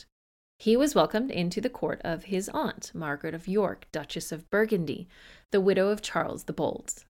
He 0.59 0.75
was 0.75 0.95
welcomed 0.95 1.31
into 1.31 1.61
the 1.61 1.69
court 1.69 2.01
of 2.03 2.25
his 2.25 2.49
aunt, 2.49 2.91
Margaret 2.93 3.33
of 3.33 3.47
York, 3.47 3.87
Duchess 3.91 4.31
of 4.31 4.49
Burgundy, 4.49 5.07
the 5.51 5.61
widow 5.61 5.89
of 5.89 6.01
Charles 6.01 6.45
the 6.45 6.53
Bold. 6.53 7.05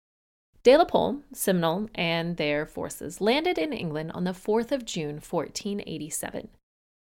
De 0.62 0.76
la 0.76 0.84
Pole, 0.84 1.22
Simnel, 1.32 1.88
and 1.94 2.36
their 2.36 2.66
forces 2.66 3.20
landed 3.20 3.58
in 3.58 3.72
England 3.72 4.12
on 4.12 4.24
the 4.24 4.30
4th 4.30 4.70
of 4.70 4.84
June, 4.84 5.16
1487. 5.16 6.48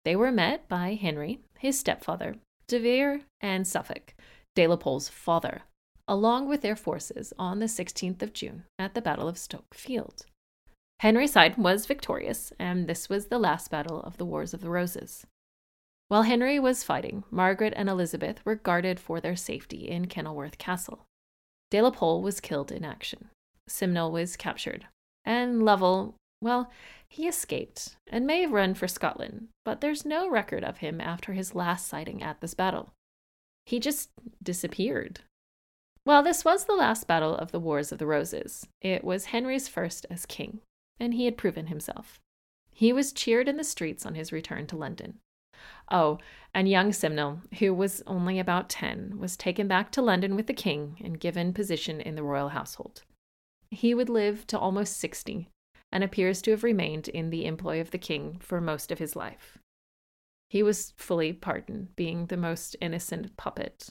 They 0.06 0.16
were 0.16 0.32
met 0.32 0.70
by 0.70 0.94
Henry, 0.94 1.40
his 1.58 1.78
stepfather, 1.78 2.36
De 2.68 2.80
Vere, 2.80 3.22
and 3.42 3.68
Suffolk, 3.68 4.14
De 4.56 4.66
la 4.66 4.78
Pole's 4.78 5.10
father, 5.10 5.64
along 6.10 6.48
with 6.48 6.62
their 6.62 6.76
forces 6.76 7.32
on 7.38 7.60
the 7.60 7.68
16th 7.68 8.24
of 8.24 8.34
June 8.34 8.64
at 8.80 8.96
the 8.96 9.02
Battle 9.02 9.28
of 9.28 9.38
Stoke 9.38 9.76
Field. 9.76 10.26
Henry's 11.02 11.32
side 11.32 11.56
was 11.56 11.86
victorious, 11.86 12.52
and 12.58 12.88
this 12.88 13.08
was 13.08 13.28
the 13.28 13.38
last 13.38 13.70
battle 13.70 14.02
of 14.02 14.18
the 14.18 14.26
Wars 14.26 14.54
of 14.54 14.62
the 14.62 14.72
Roses. 14.72 15.28
While 16.08 16.24
Henry 16.24 16.60
was 16.60 16.84
fighting, 16.84 17.26
Margaret 17.30 17.74
and 17.76 17.88
Elizabeth 17.88 18.44
were 18.44 18.56
guarded 18.56 19.00
for 19.00 19.22
their 19.22 19.36
safety 19.36 19.88
in 19.88 20.08
Kenilworth 20.08 20.58
Castle. 20.58 21.06
De 21.70 21.80
la 21.80 21.92
Pole 21.92 22.24
was 22.24 22.40
killed 22.40 22.72
in 22.72 22.84
action. 22.84 23.30
Simnel 23.68 24.12
was 24.12 24.36
captured. 24.36 24.88
And 25.24 25.64
Lovell, 25.64 26.16
well, 26.42 26.72
he 27.08 27.28
escaped 27.28 27.96
and 28.08 28.26
may 28.26 28.42
have 28.42 28.52
run 28.52 28.74
for 28.74 28.88
Scotland, 28.88 29.50
but 29.64 29.80
there's 29.80 30.06
no 30.06 30.28
record 30.28 30.64
of 30.64 30.80
him 30.80 31.00
after 31.00 31.34
his 31.34 31.54
last 31.54 31.88
sighting 31.88 32.24
at 32.24 32.42
this 32.42 32.56
battle. 32.56 32.94
He 33.68 33.80
just 33.80 34.10
disappeared. 34.42 35.22
Well, 36.10 36.24
this 36.24 36.44
was 36.44 36.66
the 36.66 36.74
last 36.74 37.06
battle 37.06 37.36
of 37.36 37.52
the 37.52 37.60
Wars 37.60 37.92
of 37.92 38.00
the 38.00 38.08
Roses. 38.08 38.66
It 38.82 39.04
was 39.04 39.26
Henry's 39.26 39.68
first 39.68 40.08
as 40.10 40.26
king, 40.26 40.62
and 41.00 41.14
he 41.14 41.26
had 41.26 41.38
proven 41.38 41.68
himself. 41.68 42.20
He 42.72 42.92
was 42.92 43.14
cheered 43.14 43.48
in 43.48 43.58
the 43.58 43.64
streets 43.64 44.08
on 44.08 44.16
his 44.16 44.32
return 44.32 44.66
to 44.66 44.76
London. 44.76 45.20
Oh, 45.92 46.18
and 46.52 46.68
young 46.68 46.94
Simnel, 46.94 47.42
who 47.60 47.76
was 47.76 48.02
only 48.08 48.40
about 48.40 48.72
10, 48.72 49.20
was 49.20 49.38
taken 49.38 49.68
back 49.68 49.92
to 49.92 50.02
London 50.02 50.36
with 50.36 50.48
the 50.48 50.54
king 50.56 50.98
and 51.04 51.20
given 51.20 51.54
position 51.54 52.02
in 52.02 52.16
the 52.16 52.24
royal 52.24 52.50
household. 52.50 53.04
he 53.70 53.94
would 53.94 54.10
live 54.10 54.48
to 54.48 54.58
almost 54.58 54.98
60 54.98 55.48
and 55.92 56.04
appears 56.04 56.42
to 56.42 56.50
have 56.50 56.64
remained 56.64 57.08
in 57.08 57.30
the 57.30 57.46
employ 57.46 57.80
of 57.80 57.92
the 57.92 58.00
king 58.00 58.40
for 58.40 58.60
most 58.60 58.92
of 58.92 58.98
his 58.98 59.16
life. 59.16 59.60
He 60.50 60.64
was 60.64 60.92
fully 60.98 61.34
pardoned, 61.34 61.96
being 61.96 62.26
the 62.26 62.36
most 62.36 62.76
innocent 62.82 63.38
puppet. 63.38 63.90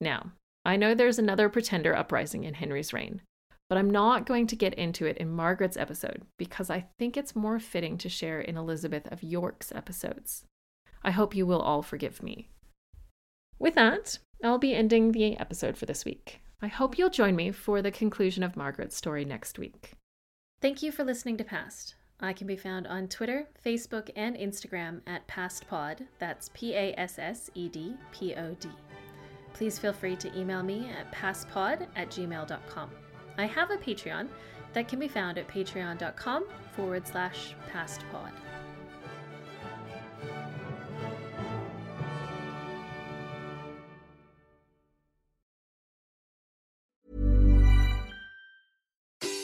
Now, 0.00 0.32
I 0.66 0.74
know 0.74 0.94
there's 0.94 1.20
another 1.20 1.48
pretender 1.48 1.94
uprising 1.94 2.42
in 2.42 2.54
Henry's 2.54 2.92
reign, 2.92 3.22
but 3.68 3.78
I'm 3.78 3.88
not 3.88 4.26
going 4.26 4.48
to 4.48 4.56
get 4.56 4.74
into 4.74 5.06
it 5.06 5.16
in 5.16 5.30
Margaret's 5.30 5.76
episode 5.76 6.22
because 6.38 6.70
I 6.70 6.86
think 6.98 7.16
it's 7.16 7.36
more 7.36 7.60
fitting 7.60 7.96
to 7.98 8.08
share 8.08 8.40
in 8.40 8.56
Elizabeth 8.56 9.06
of 9.12 9.22
York's 9.22 9.70
episodes. 9.70 10.44
I 11.04 11.12
hope 11.12 11.36
you 11.36 11.46
will 11.46 11.60
all 11.60 11.82
forgive 11.82 12.20
me. 12.20 12.48
With 13.60 13.76
that, 13.76 14.18
I'll 14.42 14.58
be 14.58 14.74
ending 14.74 15.12
the 15.12 15.38
episode 15.38 15.76
for 15.76 15.86
this 15.86 16.04
week. 16.04 16.40
I 16.60 16.66
hope 16.66 16.98
you'll 16.98 17.10
join 17.10 17.36
me 17.36 17.52
for 17.52 17.80
the 17.80 17.92
conclusion 17.92 18.42
of 18.42 18.56
Margaret's 18.56 18.96
story 18.96 19.24
next 19.24 19.60
week. 19.60 19.92
Thank 20.60 20.82
you 20.82 20.90
for 20.90 21.04
listening 21.04 21.36
to 21.36 21.44
Passed. 21.44 21.94
I 22.18 22.32
can 22.32 22.48
be 22.48 22.56
found 22.56 22.88
on 22.88 23.06
Twitter, 23.06 23.46
Facebook, 23.64 24.10
and 24.16 24.34
Instagram 24.36 25.02
at 25.06 25.28
PassedPod. 25.28 26.08
That's 26.18 26.50
P 26.54 26.74
A 26.74 26.92
S 26.98 27.20
S 27.20 27.50
E 27.54 27.68
D 27.68 27.94
P 28.10 28.34
O 28.34 28.56
D. 28.58 28.68
Please 29.56 29.78
feel 29.78 29.94
free 29.94 30.16
to 30.16 30.38
email 30.38 30.62
me 30.62 30.90
at 30.98 31.10
passedpod 31.10 31.86
at 31.96 32.10
gmail.com. 32.10 32.90
I 33.38 33.46
have 33.46 33.70
a 33.70 33.78
Patreon 33.78 34.28
that 34.74 34.86
can 34.86 34.98
be 34.98 35.08
found 35.08 35.38
at 35.38 35.48
patreon.com 35.48 36.44
forward 36.72 37.08
slash 37.08 37.54
passedpod. 37.72 38.32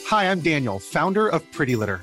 Hi, 0.08 0.30
I'm 0.30 0.40
Daniel, 0.40 0.78
founder 0.78 1.26
of 1.26 1.50
Pretty 1.52 1.74
Litter. 1.74 2.02